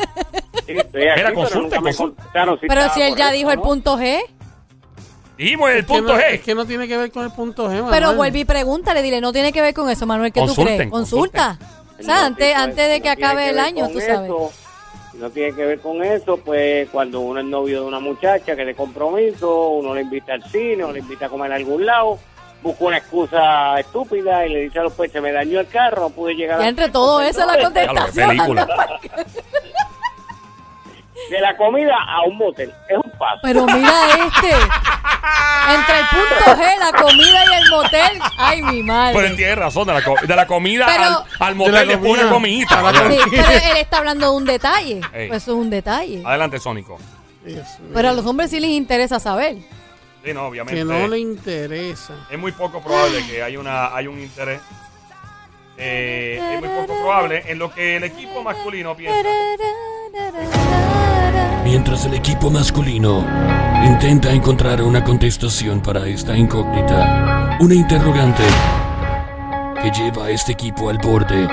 Sí, 0.65 0.71
estoy 0.71 0.81
aquí, 0.81 0.91
Mira, 0.93 1.15
pero 1.15 1.29
me 1.29 1.33
consulte. 1.35 1.75
contestaron 1.97 2.59
si 2.59 2.67
Pero 2.67 2.89
si 2.93 3.01
él 3.01 3.15
ya 3.15 3.31
dijo 3.31 3.51
el 3.51 3.59
punto 3.59 3.97
G, 3.99 4.19
Dijimos 5.37 5.69
el 5.71 5.85
punto 5.85 6.13
no- 6.13 6.19
G. 6.19 6.23
Es 6.31 6.41
que 6.41 6.55
no 6.55 6.65
tiene 6.65 6.87
que 6.87 6.97
ver 6.97 7.11
con 7.11 7.23
el 7.25 7.31
punto 7.31 7.67
G, 7.69 7.73
pero 7.73 7.85
Manuel. 7.89 8.15
vuelve 8.17 8.39
y 8.39 8.45
pregúntale, 8.45 9.01
dile, 9.01 9.19
no 9.21 9.33
tiene 9.33 9.51
que 9.51 9.61
ver 9.61 9.73
con 9.73 9.89
eso, 9.89 10.05
Manuel, 10.05 10.31
¿qué 10.31 10.39
tú 10.39 10.47
Consulten, 10.47 10.77
crees? 10.77 10.91
Consulta. 10.91 11.59
O 11.99 12.03
sea, 12.03 12.25
antes, 12.25 12.47
sí, 12.47 12.53
antes 12.53 12.89
de 12.89 13.01
que 13.01 13.09
acabe 13.09 13.43
que 13.43 13.49
el 13.51 13.59
año, 13.59 13.87
tú 13.89 13.99
sabes. 13.99 14.31
No 15.19 15.29
tiene 15.29 15.53
que 15.53 15.65
ver 15.65 15.79
con 15.79 16.03
eso, 16.03 16.37
pues 16.37 16.89
cuando 16.89 17.21
uno 17.21 17.39
es 17.39 17.45
novio 17.45 17.81
de 17.81 17.87
una 17.87 17.99
muchacha 17.99 18.55
que 18.55 18.65
de 18.65 18.75
compromiso, 18.75 19.69
uno 19.69 19.95
le 19.95 20.01
invita 20.01 20.33
al 20.33 20.43
cine 20.43 20.83
o 20.83 20.91
le 20.91 20.99
invita 20.99 21.27
a 21.27 21.29
comer 21.29 21.51
a 21.51 21.55
algún 21.55 21.85
lado, 21.85 22.19
busca 22.61 22.85
una 22.85 22.97
excusa 22.97 23.79
estúpida 23.79 24.45
y 24.45 24.53
le 24.53 24.59
dice 24.61 24.79
a 24.79 24.83
los 24.83 24.93
pues 24.93 25.11
se 25.11 25.21
me 25.21 25.31
dañó 25.31 25.59
el 25.59 25.67
carro, 25.67 26.01
no 26.01 26.09
pude 26.09 26.35
llegar 26.35 26.59
a 26.59 26.67
entre 26.67 26.89
todo 26.89 27.21
eso 27.21 27.41
es 27.41 27.47
la 27.47 27.59
contestación. 27.61 28.29
película. 28.29 28.67
De 31.29 31.39
la 31.41 31.57
comida 31.57 31.95
a 32.07 32.21
un 32.23 32.37
motel, 32.37 32.71
es 32.87 32.97
un 32.97 33.09
paso. 33.17 33.39
Pero 33.41 33.65
mira 33.65 33.91
este. 34.27 34.51
Entre 34.51 35.99
el 35.99 36.05
punto 36.11 36.61
G, 36.61 36.77
la 36.79 36.91
comida 37.01 37.43
y 37.51 37.53
el 37.63 37.69
motel. 37.71 38.19
Ay, 38.37 38.61
mi 38.61 38.67
Pero 38.67 38.77
él 38.79 38.83
madre. 38.85 39.29
tiene 39.35 39.55
razón. 39.55 39.87
De 39.87 39.93
la, 39.93 40.03
co- 40.03 40.15
de 40.21 40.35
la 40.35 40.45
comida 40.45 40.85
Pero- 40.85 41.23
al, 41.39 41.55
motel 41.55 41.73
la 41.73 41.85
le 41.85 41.97
pone 41.97 42.21
comida 42.27 42.29
comidita. 42.29 42.91
Sí, 43.09 43.17
pero 43.31 43.49
él 43.49 43.77
está 43.77 43.97
hablando 43.97 44.29
de 44.29 44.37
un 44.37 44.45
detalle. 44.45 45.01
Ey. 45.13 45.27
Eso 45.29 45.35
es 45.35 45.47
un 45.57 45.69
detalle. 45.71 46.21
Adelante, 46.23 46.59
Sónico. 46.59 46.99
Pero 47.93 48.09
a 48.09 48.13
los 48.13 48.25
hombres 48.25 48.51
sí 48.51 48.59
les 48.59 48.69
interesa 48.71 49.19
saber. 49.19 49.55
Sí, 50.23 50.33
no, 50.33 50.45
obviamente. 50.47 50.79
Que 50.79 50.85
no 50.85 51.07
le 51.07 51.19
interesa. 51.19 52.13
Es 52.29 52.37
muy 52.37 52.51
poco 52.51 52.81
probable 52.81 53.25
que 53.27 53.41
haya, 53.41 53.59
una, 53.59 53.95
hay 53.95 54.07
un 54.07 54.19
interés. 54.19 54.59
Eh, 55.77 56.39
es 56.53 56.59
muy 56.61 56.69
poco 56.69 56.85
probable 57.01 57.43
en 57.47 57.59
lo 57.59 57.71
que 57.73 57.97
el 57.97 58.03
equipo 58.05 58.41
masculino 58.43 58.95
piensa. 58.95 59.27
Mientras 61.75 62.05
el 62.05 62.13
equipo 62.13 62.49
masculino 62.49 63.25
intenta 63.85 64.31
encontrar 64.31 64.81
una 64.81 65.03
contestación 65.03 65.81
para 65.81 66.07
esta 66.07 66.33
incógnita, 66.37 67.57
una 67.59 67.75
interrogante 67.75 68.43
que 69.81 69.91
lleva 69.91 70.27
a 70.27 70.29
este 70.29 70.53
equipo 70.53 70.89
al 70.89 70.99
borde 70.99 71.45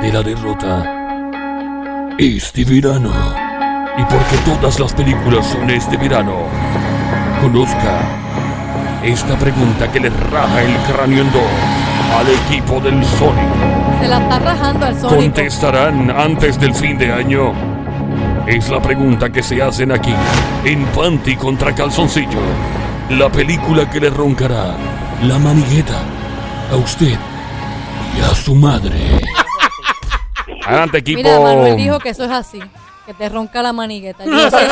de 0.00 0.12
la 0.14 0.22
derrota. 0.22 1.26
Este 2.18 2.64
verano, 2.64 3.12
y 3.98 4.02
porque 4.04 4.38
todas 4.46 4.80
las 4.80 4.94
películas 4.94 5.46
son 5.48 5.68
este 5.68 5.98
verano, 5.98 6.36
conozca 7.42 8.00
esta 9.04 9.38
pregunta 9.38 9.92
que 9.92 10.00
le 10.00 10.08
raja 10.08 10.62
el 10.62 10.74
cráneo 10.90 11.20
en 11.20 11.32
dos 11.32 11.42
al 12.18 12.26
equipo 12.46 12.80
del 12.80 13.04
Sonic. 13.04 14.00
Se 14.00 14.08
la 14.08 14.20
está 14.22 14.38
rajando 14.38 14.86
al 14.86 14.94
sónico. 14.98 15.16
¿Contestarán 15.16 16.10
antes 16.10 16.58
del 16.58 16.74
fin 16.74 16.96
de 16.96 17.12
año? 17.12 17.79
Es 18.46 18.68
la 18.68 18.80
pregunta 18.80 19.30
que 19.30 19.42
se 19.42 19.62
hacen 19.62 19.92
aquí, 19.92 20.14
en 20.64 20.84
Panty 20.86 21.36
contra 21.36 21.74
Calzoncillo. 21.74 22.40
La 23.10 23.28
película 23.30 23.88
que 23.88 24.00
le 24.00 24.10
roncará 24.10 24.76
la 25.22 25.38
manigueta 25.38 26.00
a 26.72 26.76
usted 26.76 27.18
y 28.16 28.20
a 28.20 28.34
su 28.34 28.54
madre. 28.54 28.96
Adelante, 30.66 30.98
equipo. 30.98 31.18
Mira, 31.18 31.40
Manuel 31.40 31.76
dijo 31.76 31.98
que 31.98 32.10
eso 32.10 32.24
es 32.24 32.30
así. 32.30 32.60
Que 33.06 33.14
te 33.14 33.28
ronca 33.28 33.62
la 33.62 33.72
manigueta. 33.72 34.24
Yo 34.24 34.30
no 34.30 34.50
sé 34.50 34.58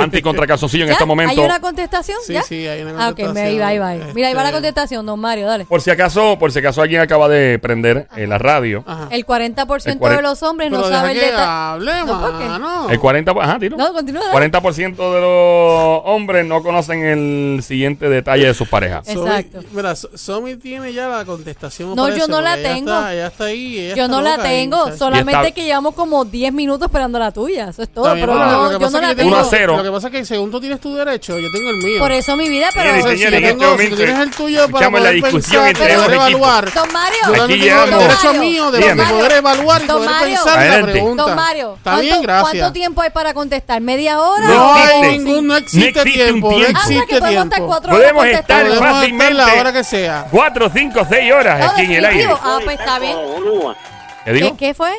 Panty 0.00 0.22
contra 0.22 0.46
calzoncillo 0.46 0.84
en 0.84 0.90
este 0.92 1.04
momento. 1.04 1.32
¿Hay 1.32 1.38
una 1.38 1.60
contestación? 1.60 2.18
Sí, 2.24 2.32
¿Ya? 2.32 2.42
sí, 2.42 2.66
hay 2.66 2.82
una 2.82 2.90
Ah, 2.92 3.08
ok, 3.10 3.16
contestación. 3.16 3.46
ahí 3.46 3.58
va, 3.78 3.88
ahí 3.88 3.98
va. 3.98 4.06
Mira, 4.14 4.28
ahí 4.28 4.34
va 4.34 4.42
la 4.42 4.48
este, 4.48 4.56
contestación, 4.56 5.06
don 5.06 5.20
Mario, 5.20 5.46
dale. 5.46 5.64
Por 5.66 5.80
si 5.80 5.90
acaso, 5.90 6.38
por 6.38 6.52
si 6.52 6.58
acaso 6.60 6.82
alguien 6.82 7.00
acaba 7.00 7.28
de 7.28 7.58
prender 7.58 8.08
eh, 8.16 8.26
la 8.26 8.38
radio. 8.38 8.84
Ajá. 8.86 9.08
El 9.10 9.24
40% 9.26 9.98
El 10.10 10.16
de 10.16 10.22
los 10.22 10.42
hombres 10.42 10.70
Pero 10.70 10.82
no 10.82 10.88
sabe 10.88 11.08
ah, 11.08 11.12
el 11.76 11.84
detalle. 11.84 12.06
No, 12.06 12.84
¿por. 12.84 12.92
El 12.92 12.98
40, 13.00 13.34
por- 13.34 13.42
ajá, 13.44 13.58
tiro. 13.58 13.76
No, 13.76 13.92
continúa. 13.92 14.22
dale. 14.32 14.50
40% 14.50 14.96
de 15.14 15.20
los 15.20 16.02
hombres 16.04 16.46
no 16.46 16.62
conocen 16.62 17.02
el 17.04 17.62
siguiente 17.62 18.08
detalle 18.08 18.46
de 18.46 18.54
sus 18.54 18.68
parejas. 18.68 19.06
Somi- 19.06 19.26
Exacto. 19.28 19.60
mira, 19.72 19.94
Somi 19.96 20.56
tiene 20.56 20.92
ya 20.92 21.08
la 21.08 21.24
contestación. 21.24 21.94
No, 21.94 22.08
yo 22.14 22.26
no 22.28 22.40
la 22.40 22.56
ella 22.58 22.74
tengo. 22.74 22.90
Está, 22.90 23.12
ella 23.14 23.26
está 23.28 23.44
ahí. 23.44 23.78
ella 23.78 23.94
Yo 23.94 24.04
está 24.04 24.16
no 24.16 24.22
la 24.22 24.34
ahí, 24.34 24.40
tengo, 24.42 24.96
solamente 24.96 25.32
está- 25.32 25.50
que 25.50 25.64
llevamos 25.64 25.94
como 25.94 26.24
10 26.24 26.52
minutos 26.52 26.86
esperando 26.86 27.18
la 27.18 27.32
tuya, 27.32 27.68
eso 27.68 27.82
es 27.82 27.88
todo. 27.88 28.12
Pero 28.14 28.34
no, 28.34 28.72
yo 28.72 28.78
no 28.78 29.00
la 29.00 29.14
tengo- 29.14 29.14
tengo. 29.16 29.28
1 29.28 29.36
a 29.38 29.44
0, 29.44 29.87
que 29.90 29.96
pasa 29.96 30.06
es 30.08 30.12
que 30.12 30.24
según 30.24 30.50
tú 30.50 30.60
tienes 30.60 30.80
tu 30.80 30.94
derecho, 30.94 31.38
yo 31.38 31.48
tengo 31.52 31.70
el 31.70 31.76
mío. 31.76 31.98
Por 31.98 32.12
eso 32.12 32.36
mi 32.36 32.48
vida, 32.48 32.68
pero. 32.74 32.90
Señores, 32.94 33.18
si, 33.18 33.26
en 33.26 33.34
este 33.34 33.48
tengo, 33.48 33.60
si 33.60 33.66
tú 33.66 33.70
momento 33.70 33.96
tienes 33.96 34.18
el 34.18 34.30
tuyo 34.30 34.68
para 34.68 34.90
la 34.90 34.98
poder 34.98 35.14
discusión 35.14 35.64
pensar, 35.64 35.68
entre 35.68 35.94
poder 35.96 36.12
evaluar. 36.12 36.72
Don 36.74 36.92
Mario. 36.92 37.18
Yo 37.26 37.32
también 37.32 37.60
tengo 37.60 37.84
el 37.84 37.90
derecho 37.90 38.08
Don 38.22 38.36
Mario. 38.36 38.40
mío 38.40 38.70
de, 38.70 38.80
poder 39.04 39.32
evaluar 39.32 39.82
y 39.82 39.86
Don 39.86 39.96
poder 39.96 40.10
Mario. 40.10 40.34
pensar 40.36 40.54
la 40.54 40.60
Adelante. 40.60 40.92
pregunta. 40.92 41.22
Don 41.22 41.36
Mario, 41.36 41.74
Está 41.76 41.82
¿cuánto, 41.90 42.02
bien, 42.02 42.22
gracias. 42.22 42.50
¿cuánto 42.50 42.72
tiempo 42.72 43.02
hay 43.02 43.10
para 43.10 43.34
contestar? 43.34 43.80
¿Media 43.80 44.20
hora? 44.20 44.48
No 44.48 44.74
hay 44.74 45.18
ningún, 45.18 45.46
no 45.46 45.56
existe, 45.56 45.92
No 45.92 46.00
existe 46.02 46.22
un 46.22 46.40
tiempo, 46.40 46.50
no. 46.52 46.58
Ah, 46.58 46.70
existe 46.70 47.20
podemos 47.20 47.44
estar 47.44 47.48
tiempo. 47.50 47.66
cuatro 47.66 47.90
Podemos 47.92 48.26
la 48.26 48.78
fácilmente 48.78 49.60
hora 49.60 49.72
que 49.72 49.84
sea. 49.84 50.26
4, 50.30 50.70
5, 50.74 51.06
6 51.08 51.32
horas 51.32 51.70
aquí 51.72 51.82
en 51.82 51.92
el 51.92 52.04
aire. 52.04 52.28
Ah, 52.42 52.58
pues 52.64 52.78
está 52.78 52.98
bien. 52.98 53.14
Como 53.14 53.40
Luma. 53.40 53.76
¿Qué 54.24 54.32
digo? 54.32 54.50
¿Qué, 54.56 54.66
qué 54.66 54.74
fue? 54.74 54.92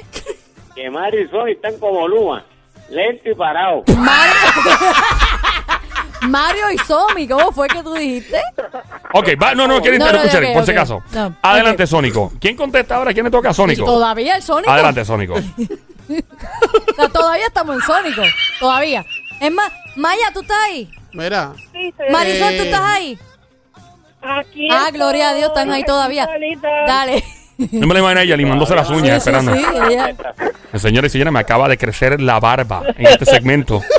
Que 0.76 0.90
Mario 0.90 1.22
y 1.22 1.28
Sony 1.30 1.50
están 1.50 1.78
como 1.78 2.08
Luma, 2.08 2.46
lento 2.92 3.30
y 3.30 3.36
parado. 3.36 3.84
Mario. 3.98 4.34
Mario 6.22 6.72
y 6.72 6.78
Somi, 6.80 7.28
¿cómo 7.28 7.52
fue 7.54 7.68
que 7.70 7.82
tú 7.82 7.94
dijiste? 7.94 8.42
Ok, 9.14 9.30
va, 9.42 9.56
no, 9.56 9.68
no, 9.68 9.82
quiero 9.82 9.98
No, 9.98 10.12
no, 10.12 10.24
interrumpir, 10.24 10.50
ok, 10.50 10.54
por 10.54 10.66
si 10.66 10.72
ok. 10.72 10.78
acaso. 10.78 11.04
No, 11.14 11.36
Adelante. 11.42 11.88
Sónico. 11.88 12.34
¿Quién 12.42 12.58
contesta 12.58 12.96
ahora? 12.98 13.14
¿Quién 13.14 13.24
le 13.26 13.32
toca 13.32 13.50
a 13.52 13.54
Sónico? 13.54 13.86
Todavía 13.86 14.36
el 14.36 14.44
Sónico. 14.44 14.70
Adelante, 14.72 15.06
Sónico. 15.06 15.36
O 16.10 16.94
sea, 16.96 17.08
todavía 17.10 17.46
estamos 17.46 17.76
en 17.76 17.82
Sónico. 17.84 18.24
Todavía. 18.60 19.06
Es 19.40 19.52
más, 19.52 19.72
Maya, 19.96 20.32
¿tú 20.34 20.42
estás 20.42 20.58
ahí? 20.66 20.90
Mira, 21.14 21.54
Sí, 21.72 21.94
sí. 21.96 22.04
Marisol, 22.12 22.58
¿tú 22.58 22.64
estás 22.64 22.82
ahí? 22.82 23.20
Aquí 24.22 24.68
Ah, 24.72 24.90
gloria 24.92 25.30
a 25.30 25.34
Dios, 25.36 25.50
están 25.50 25.72
ahí 25.72 25.84
todavía. 25.84 26.26
Solita. 26.26 26.68
Dale. 26.88 27.24
No 27.72 27.88
me 27.88 27.94
la 27.94 28.00
imagino 28.00 28.20
a 28.20 28.24
ella 28.24 28.38
limándose 28.38 28.74
las 28.76 28.90
uñas, 28.90 29.22
Sí, 29.24 29.30
sí, 29.32 29.36
esperando. 29.36 29.54
sí, 29.56 29.66
ella- 29.92 30.16
Señores 30.80 31.10
y 31.10 31.14
señores, 31.14 31.34
me 31.34 31.40
acaba 31.40 31.68
de 31.68 31.78
crecer 31.78 32.22
la 32.22 32.40
barba 32.40 32.84
en 32.98 33.08
este 33.08 33.26
segmento. 33.26 33.82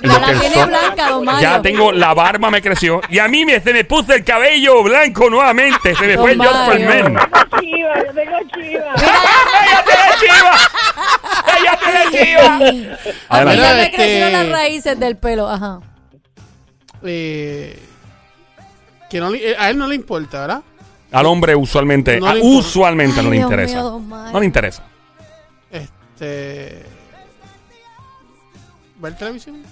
Ya 0.00 0.12
Lo 0.12 0.20
la 0.20 0.26
que 0.28 0.34
tiene 0.34 0.54
son- 0.54 0.68
blanca, 0.68 1.08
don 1.08 1.24
Mario. 1.24 1.40
Ya 1.40 1.60
tengo, 1.60 1.90
la 1.90 2.14
barba 2.14 2.52
me 2.52 2.62
creció. 2.62 3.00
Y 3.08 3.18
a 3.18 3.26
mí 3.26 3.44
me, 3.44 3.58
se 3.60 3.72
me 3.72 3.82
puso 3.82 4.12
el 4.12 4.22
cabello 4.22 4.84
blanco 4.84 5.28
nuevamente. 5.28 5.92
Se 5.96 6.06
me 6.06 6.12
Don 6.14 6.22
fue 6.22 6.32
el 6.34 6.40
George 6.40 6.84
Mario. 6.86 7.04
Tengo 7.04 7.60
chiva, 7.60 7.94
yo 8.06 8.14
tengo 8.14 8.38
chiva. 8.54 8.94
¡Cállate 8.94 9.92
la 9.98 10.20
chiva! 10.20 10.52
¡Cállate 11.46 11.92
la 11.92 12.10
chiva! 12.12 12.54
A 12.54 12.58
mí 12.60 12.88
Adelante. 13.28 13.60
ya 13.60 13.74
me 13.74 13.82
Este- 13.82 13.96
crecieron 13.96 14.32
las 14.34 14.48
raíces 14.50 15.00
del 15.00 15.16
pelo. 15.16 15.48
Ajá. 15.48 15.80
eh, 17.04 17.76
que 19.10 19.18
no 19.18 19.30
le- 19.30 19.50
eh, 19.50 19.56
a 19.58 19.70
él 19.70 19.78
no 19.78 19.88
le 19.88 19.96
importa, 19.96 20.42
¿verdad? 20.42 20.62
Al 21.12 21.26
hombre 21.26 21.54
usualmente, 21.56 22.20
No 22.20 22.26
a- 22.26 22.34
le 22.34 22.40
importa. 22.40 22.58
usualmente 22.68 23.22
no 23.22 23.28
Ay, 23.28 23.30
le 23.30 23.36
Dios 23.38 23.44
interesa. 23.50 23.74
mío, 23.76 23.84
don 23.90 24.08
Mario. 24.08 24.32
No 24.32 24.40
le 24.40 24.46
interesa. 24.46 24.82
Este. 25.70 26.86
¿Ver 29.00 29.16
televisión? 29.16 29.62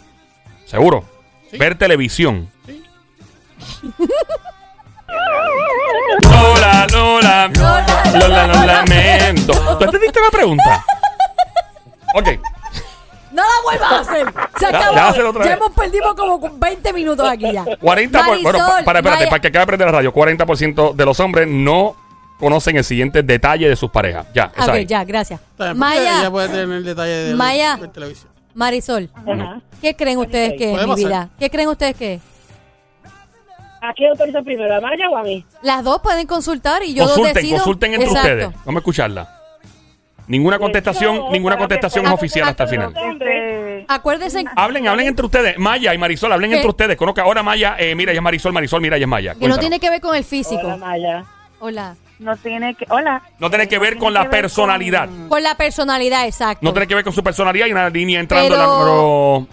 Seguro. 0.64 1.04
Sí. 1.50 1.58
Ver 1.58 1.76
televisión. 1.76 2.48
Sí. 2.66 2.82
Lola, 6.22 6.86
Lola. 6.92 7.48
Lola, 7.48 8.02
Lo, 8.18 8.28
la- 8.28 8.46
lo 8.46 8.66
lamento. 8.66 9.52
¿Tú 9.78 9.84
entendiste 9.84 10.20
la 10.20 10.30
pregunta? 10.30 10.84
Ok. 12.14 12.28
No 13.36 13.42
la 13.42 13.62
vuelvas 13.64 13.92
a 13.92 14.00
hacer. 14.00 14.26
Se 14.58 14.62
Ya- 14.62 14.68
acabó. 14.78 14.94
ya 14.96 15.12
Ya 15.14 15.32
vez. 15.32 15.50
hemos 15.50 15.70
perdido 15.72 16.14
como 16.16 16.50
20 16.58 16.92
minutos 16.94 17.28
aquí 17.28 17.52
ya. 17.52 17.64
40 17.80 18.18
por, 18.18 18.28
bueno, 18.28 18.42
Marisol, 18.58 18.78
pa- 18.78 18.84
para, 18.84 18.98
espérate, 19.00 19.20
Maya- 19.20 19.30
para 19.30 19.40
que 19.42 19.48
acabe 19.48 19.62
de 19.62 19.66
prender 19.66 19.86
la 19.88 19.92
radio. 19.92 20.12
40% 20.12 20.92
de 20.94 21.04
los 21.04 21.20
hombres 21.20 21.46
no 21.46 21.94
conocen 22.38 22.76
el 22.76 22.84
siguiente 22.84 23.22
detalle 23.22 23.68
de 23.68 23.76
sus 23.76 23.90
parejas. 23.90 24.26
Ya, 24.34 24.46
Ok, 24.58 24.68
ahí. 24.70 24.86
ya, 24.86 25.04
gracias. 25.04 25.40
Maya, 25.74 26.20
Ella 26.20 26.30
puede 26.30 26.48
tener 26.48 26.70
el 26.70 26.84
detalle 26.84 27.12
de 27.12 27.30
la- 27.32 27.36
Maya. 27.36 27.76
de 27.76 27.88
televisión. 27.88 28.30
Marisol, 28.54 29.10
Ajá. 29.14 29.60
¿qué 29.82 29.94
creen 29.94 30.18
ustedes 30.18 30.54
que 30.56 30.72
es, 30.74 30.86
mi 30.86 30.94
vida? 30.94 31.28
¿Qué 31.38 31.50
creen 31.50 31.68
ustedes 31.68 31.94
que 31.94 32.14
es? 32.14 32.22
¿A 33.82 33.92
quién 33.92 34.10
autoriza 34.10 34.40
primero? 34.42 34.74
¿A 34.74 34.80
Maya 34.80 35.08
o 35.10 35.16
a 35.16 35.22
mí? 35.22 35.44
Las 35.62 35.84
dos 35.84 36.00
pueden 36.00 36.26
consultar 36.26 36.82
y 36.82 36.94
yo 36.94 37.04
Consulten, 37.04 37.34
decido. 37.34 37.56
consulten 37.58 37.92
entre 37.94 38.08
Exacto. 38.08 38.28
ustedes. 38.28 38.48
Vamos 38.64 38.76
a 38.76 38.78
escucharla. 38.80 39.35
Ninguna 40.28 40.58
contestación, 40.58 41.30
ninguna 41.30 41.56
contestación 41.56 42.04
es 42.06 42.12
oficial 42.12 42.48
hasta 42.48 42.64
el 42.64 42.68
final. 42.68 42.94
Este, 42.96 43.84
Acuérdense, 43.88 44.44
Hablen, 44.56 44.88
hablen 44.88 45.06
entre 45.06 45.24
ustedes. 45.26 45.58
Maya 45.58 45.94
y 45.94 45.98
Marisol, 45.98 46.32
hablen 46.32 46.50
¿Qué? 46.50 46.56
entre 46.56 46.68
ustedes. 46.70 46.96
Conozca 46.96 47.22
ahora 47.22 47.42
Maya, 47.44 47.76
eh, 47.78 47.94
mira, 47.94 48.10
ella 48.10 48.18
es 48.20 48.24
Marisol, 48.24 48.52
Marisol, 48.52 48.80
mira, 48.80 48.96
ella 48.96 49.04
es 49.04 49.08
Maya. 49.08 49.30
que 49.32 49.34
no 49.34 49.40
Cuéntanos. 49.40 49.60
tiene 49.60 49.80
que 49.80 49.90
ver 49.90 50.00
con 50.00 50.16
el 50.16 50.24
físico. 50.24 50.60
Hola, 50.66 50.76
Maya. 50.76 51.24
Hola. 51.60 51.96
no 52.18 52.36
tiene 52.36 52.74
que. 52.74 52.86
Hola. 52.88 53.22
No 53.38 53.48
tiene 53.50 53.68
que 53.68 53.78
ver 53.78 53.96
con 53.98 54.12
la 54.12 54.28
personalidad. 54.28 55.08
Con 55.28 55.42
la 55.42 55.54
personalidad, 55.56 56.26
exacto. 56.26 56.60
No 56.64 56.72
tiene 56.72 56.86
que 56.88 56.94
ver 56.96 57.04
con 57.04 57.12
su 57.12 57.22
personalidad 57.22 57.66
y 57.66 57.72
una 57.72 57.88
línea 57.88 58.18
entrando 58.20 58.48
Pero- 58.48 58.62
en 58.62 58.68
la 58.68 58.74
número. 58.74 59.46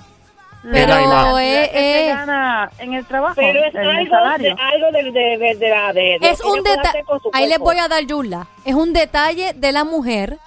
Pero 0.72 1.40
eh, 1.40 1.70
¿Qué 1.74 1.78
se 1.78 2.06
eh, 2.06 2.08
gana 2.08 2.70
en 2.80 2.94
el 2.94 3.06
trabajo? 3.06 3.36
Pero 3.36 3.60
es 3.66 3.76
en 3.76 3.82
el 3.82 3.88
algo, 3.90 4.04
de, 4.06 4.10
salario. 4.10 4.56
algo 4.60 4.92
de, 4.94 5.04
de, 5.12 5.38
de, 5.38 5.56
de 5.56 5.70
la... 5.70 5.92
De, 5.92 6.18
de 6.22 6.30
es 6.30 6.40
un 6.42 6.64
detalle. 6.64 7.04
Ahí 7.34 7.50
les 7.50 7.60
voy 7.60 7.78
a 7.80 7.90
dar 7.90 8.02
Yula. 8.06 8.48
Es 8.64 8.74
un 8.74 8.94
detalle 8.94 9.52
de 9.54 9.72
la 9.74 9.84
mujer 9.84 10.38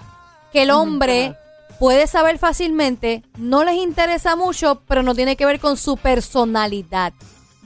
que 0.57 0.63
el 0.63 0.71
hombre 0.71 1.35
puede 1.79 2.07
saber 2.07 2.39
fácilmente, 2.39 3.23
no 3.37 3.63
les 3.63 3.75
interesa 3.75 4.37
mucho, 4.37 4.81
pero 4.89 5.03
no 5.03 5.15
tiene 5.15 5.37
que 5.37 5.45
ver 5.45 5.61
con 5.61 5.77
su 5.77 5.99
personalidad. 5.99 7.13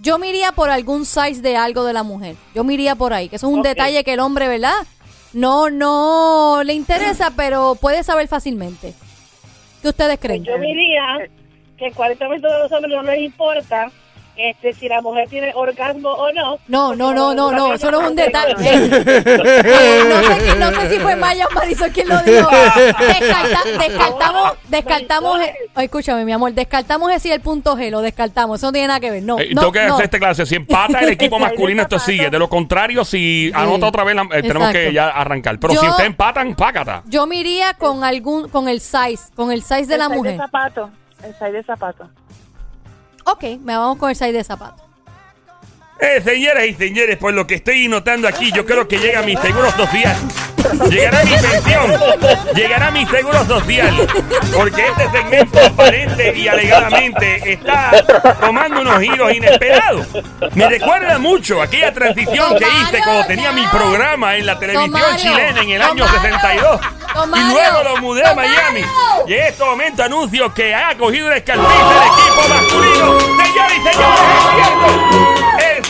Yo 0.02 0.18
me 0.18 0.28
iría 0.28 0.50
por 0.50 0.70
algún 0.70 1.06
size 1.06 1.40
de 1.40 1.56
algo 1.56 1.84
de 1.84 1.92
la 1.92 2.02
mujer. 2.02 2.34
Yo 2.52 2.64
me 2.64 2.74
iría 2.74 2.96
por 2.96 3.12
ahí, 3.12 3.28
que 3.28 3.36
eso 3.36 3.46
es 3.46 3.54
un 3.54 3.62
detalle 3.62 4.02
que 4.02 4.14
el 4.14 4.18
hombre, 4.18 4.48
¿verdad? 4.48 4.74
No, 5.32 5.70
no 5.70 6.62
le 6.64 6.72
interesa, 6.72 7.30
pero 7.36 7.76
puede 7.80 8.02
saber 8.02 8.26
fácilmente. 8.26 8.92
¿Qué 9.82 9.88
ustedes 9.88 10.18
creen? 10.18 10.42
Yo 10.42 10.58
diría 10.58 11.30
que 11.78 11.86
el 11.86 11.94
40% 11.94 12.40
de 12.40 12.58
los 12.58 12.72
hombres 12.72 12.92
no 12.96 13.02
les 13.04 13.20
importa 13.20 13.92
este, 14.48 14.72
si 14.74 14.88
la 14.88 15.00
mujer 15.00 15.28
tiene 15.28 15.52
orgasmo 15.54 16.10
o 16.10 16.32
no. 16.32 16.58
No, 16.68 16.94
no, 16.94 17.12
no, 17.12 17.34
no, 17.34 17.52
no, 17.52 17.74
eso 17.74 17.90
no 17.90 18.00
es 18.02 18.08
un 18.10 18.16
detalle. 18.16 18.54
No, 18.54 18.60
sé, 18.62 18.74
qui- 20.46 20.56
no 20.58 20.70
sé 20.80 20.90
si 20.90 20.98
fue 21.00 21.16
Maya 21.16 21.46
o 21.46 21.54
Marisol 21.54 21.90
quien 21.90 22.08
lo 22.08 22.18
dijo. 22.22 22.48
Descarta- 22.50 23.64
descartamos, 23.78 24.52
descartamos, 24.68 25.40
oh, 25.76 25.80
escúchame, 25.80 26.24
mi 26.24 26.32
amor, 26.32 26.52
descartamos 26.52 27.10
ese 27.12 27.32
el 27.32 27.40
punto 27.40 27.76
G, 27.76 27.90
lo 27.90 28.00
descartamos, 28.00 28.58
eso 28.58 28.66
no 28.68 28.72
tiene 28.72 28.88
nada 28.88 29.00
que 29.00 29.10
ver, 29.10 29.22
no, 29.22 29.38
Eh, 29.38 29.50
no, 29.52 29.60
tengo 29.62 29.72
que 29.72 29.86
no. 29.86 29.94
hacer 29.94 30.04
esta 30.06 30.18
clase. 30.18 30.46
Si 30.46 30.54
empata 30.56 31.00
el 31.00 31.08
equipo 31.10 31.38
masculino, 31.38 31.82
esto 31.82 31.98
sigue. 31.98 32.28
De 32.30 32.38
lo 32.38 32.48
contrario, 32.48 33.04
si 33.04 33.50
anota 33.54 33.86
otra 33.86 34.04
vez, 34.04 34.16
la- 34.16 34.22
eh, 34.32 34.42
tenemos 34.42 34.70
que 34.72 34.92
ya 34.92 35.08
arrancar. 35.10 35.58
Pero 35.58 35.74
Yo- 35.74 35.80
si 35.80 35.88
ustedes 35.88 36.08
empatan, 36.10 36.54
pácata. 36.54 37.02
Yo 37.06 37.26
me 37.26 37.36
iría 37.36 37.74
con 37.74 38.02
algún, 38.04 38.48
con 38.48 38.68
el 38.68 38.80
size, 38.80 39.32
con 39.34 39.52
el 39.52 39.62
size 39.62 39.86
de 39.86 39.98
la 39.98 40.04
el 40.06 40.10
size 40.10 40.16
mujer. 40.18 40.32
de 40.32 40.38
zapato. 40.38 40.90
El 41.24 41.32
size 41.34 41.52
de 41.52 41.62
zapato. 41.62 42.08
Ok, 43.30 43.60
me 43.62 43.76
vamos 43.76 43.96
con 43.98 44.10
el 44.10 44.16
size 44.16 44.32
de 44.32 44.42
zapato. 44.42 44.82
Eh, 46.00 46.20
señoras 46.22 46.64
y 46.66 46.74
señores, 46.74 47.16
por 47.16 47.32
lo 47.32 47.46
que 47.46 47.54
estoy 47.56 47.86
notando 47.86 48.26
aquí, 48.26 48.50
yo 48.52 48.66
creo 48.66 48.88
que 48.88 48.98
llega 48.98 49.22
mi 49.22 49.36
seguro 49.36 49.70
social. 49.70 50.16
Llegará 50.90 51.24
mi 51.24 51.30
pensión. 51.30 52.00
Llegará 52.54 52.90
mi 52.90 53.06
seguro 53.06 53.44
social. 53.46 54.08
Porque 54.54 54.86
este 54.86 55.10
segmento 55.10 55.60
aparente 55.66 56.36
y 56.36 56.48
alegadamente 56.48 57.52
está 57.52 57.92
tomando 58.40 58.80
unos 58.80 59.00
giros 59.00 59.32
inesperados. 59.32 60.06
Me 60.54 60.68
recuerda 60.68 61.18
mucho 61.18 61.62
aquella 61.62 61.92
transición 61.92 62.56
que 62.56 62.64
hice 62.64 63.02
cuando 63.02 63.26
tenía 63.26 63.52
mi 63.52 63.66
programa 63.66 64.36
en 64.36 64.46
la 64.46 64.58
televisión 64.58 65.16
chilena 65.16 65.60
en 65.60 65.70
el 65.70 65.82
año 65.82 66.04
Mario, 66.04 66.20
62. 66.22 66.80
Don 67.14 67.36
Y 67.36 67.52
luego 67.52 67.82
lo 67.82 67.96
mudé 67.98 68.26
a 68.26 68.34
Miami. 68.34 68.84
Y 69.26 69.34
en 69.34 69.46
este 69.46 69.64
momento 69.64 70.02
anuncio 70.02 70.52
que 70.54 70.74
ha 70.74 70.96
cogido 70.96 71.30
el 71.30 71.38
escalpiz 71.38 71.66
del 71.68 72.02
equipo 72.08 72.48
masculino. 72.48 73.20
Señores 73.20 73.78
y 73.78 73.82
señores. 73.88 74.20
El 75.58 75.80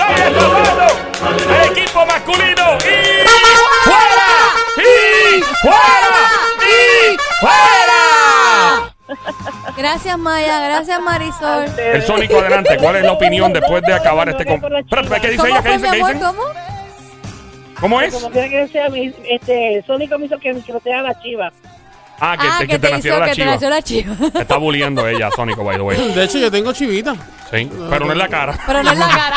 el 1.50 1.70
equipo 1.70 2.06
masculino. 2.06 2.78
Y 2.78 3.28
fuera. 3.84 4.29
Y 4.90 5.42
fuera. 5.62 6.12
Y 6.60 7.16
fuera. 7.40 8.94
Gracias 9.76 10.18
Maya, 10.18 10.60
gracias 10.60 11.00
Marisol. 11.00 11.64
El 11.78 12.02
Sónico, 12.02 12.38
adelante. 12.38 12.76
¿Cuál 12.76 12.96
es 12.96 13.02
la 13.04 13.12
opinión 13.12 13.52
después 13.52 13.82
de 13.82 13.94
acabar 13.94 14.28
este... 14.28 14.42
Espérate, 14.42 15.20
¿qué 15.20 15.30
dice 15.30 15.36
¿Cómo 15.38 15.48
ella? 15.48 15.62
¿Qué 15.62 15.78
fue, 15.78 15.78
dice? 15.78 15.90
¿Qué 15.90 15.96
amor? 16.00 16.12
dicen? 16.14 16.26
¿Cómo? 16.26 16.42
¿Cómo 17.80 18.00
es? 18.02 18.14
Como 18.14 18.30
quiera 18.30 18.48
que 18.48 18.68
sea, 18.68 18.88
mi, 18.90 19.12
este, 19.28 19.82
Sónico 19.86 20.18
me 20.18 20.26
hizo 20.26 20.38
que, 20.38 20.52
te 20.54 20.92
haga 20.92 21.02
la 21.08 21.20
chiva. 21.22 21.50
Ah, 22.20 22.36
que, 22.38 22.46
Ah, 22.46 22.56
que 22.60 22.66
que 22.66 22.78
te 22.78 22.86
te 22.88 22.92
nació 22.92 23.18
la 23.18 23.24
que 23.24 23.30
te 23.30 23.36
chiva. 23.36 23.50
nació 23.52 23.70
la 23.70 23.82
chiva. 23.82 24.16
Te 24.32 24.42
está 24.42 24.58
bulleando 24.58 25.08
ella, 25.08 25.30
Sónico, 25.34 25.64
by 25.64 25.76
the 25.76 25.82
way. 25.82 26.12
De 26.14 26.24
hecho, 26.24 26.38
yo 26.38 26.50
tengo 26.50 26.72
chivita. 26.74 27.14
Sí, 27.50 27.70
pero 27.88 28.04
no 28.04 28.12
es 28.12 28.18
la 28.18 28.28
cara. 28.28 28.58
Pero 28.66 28.82
no 28.82 28.92
es 28.92 28.98
la 28.98 29.08
cara. 29.08 29.36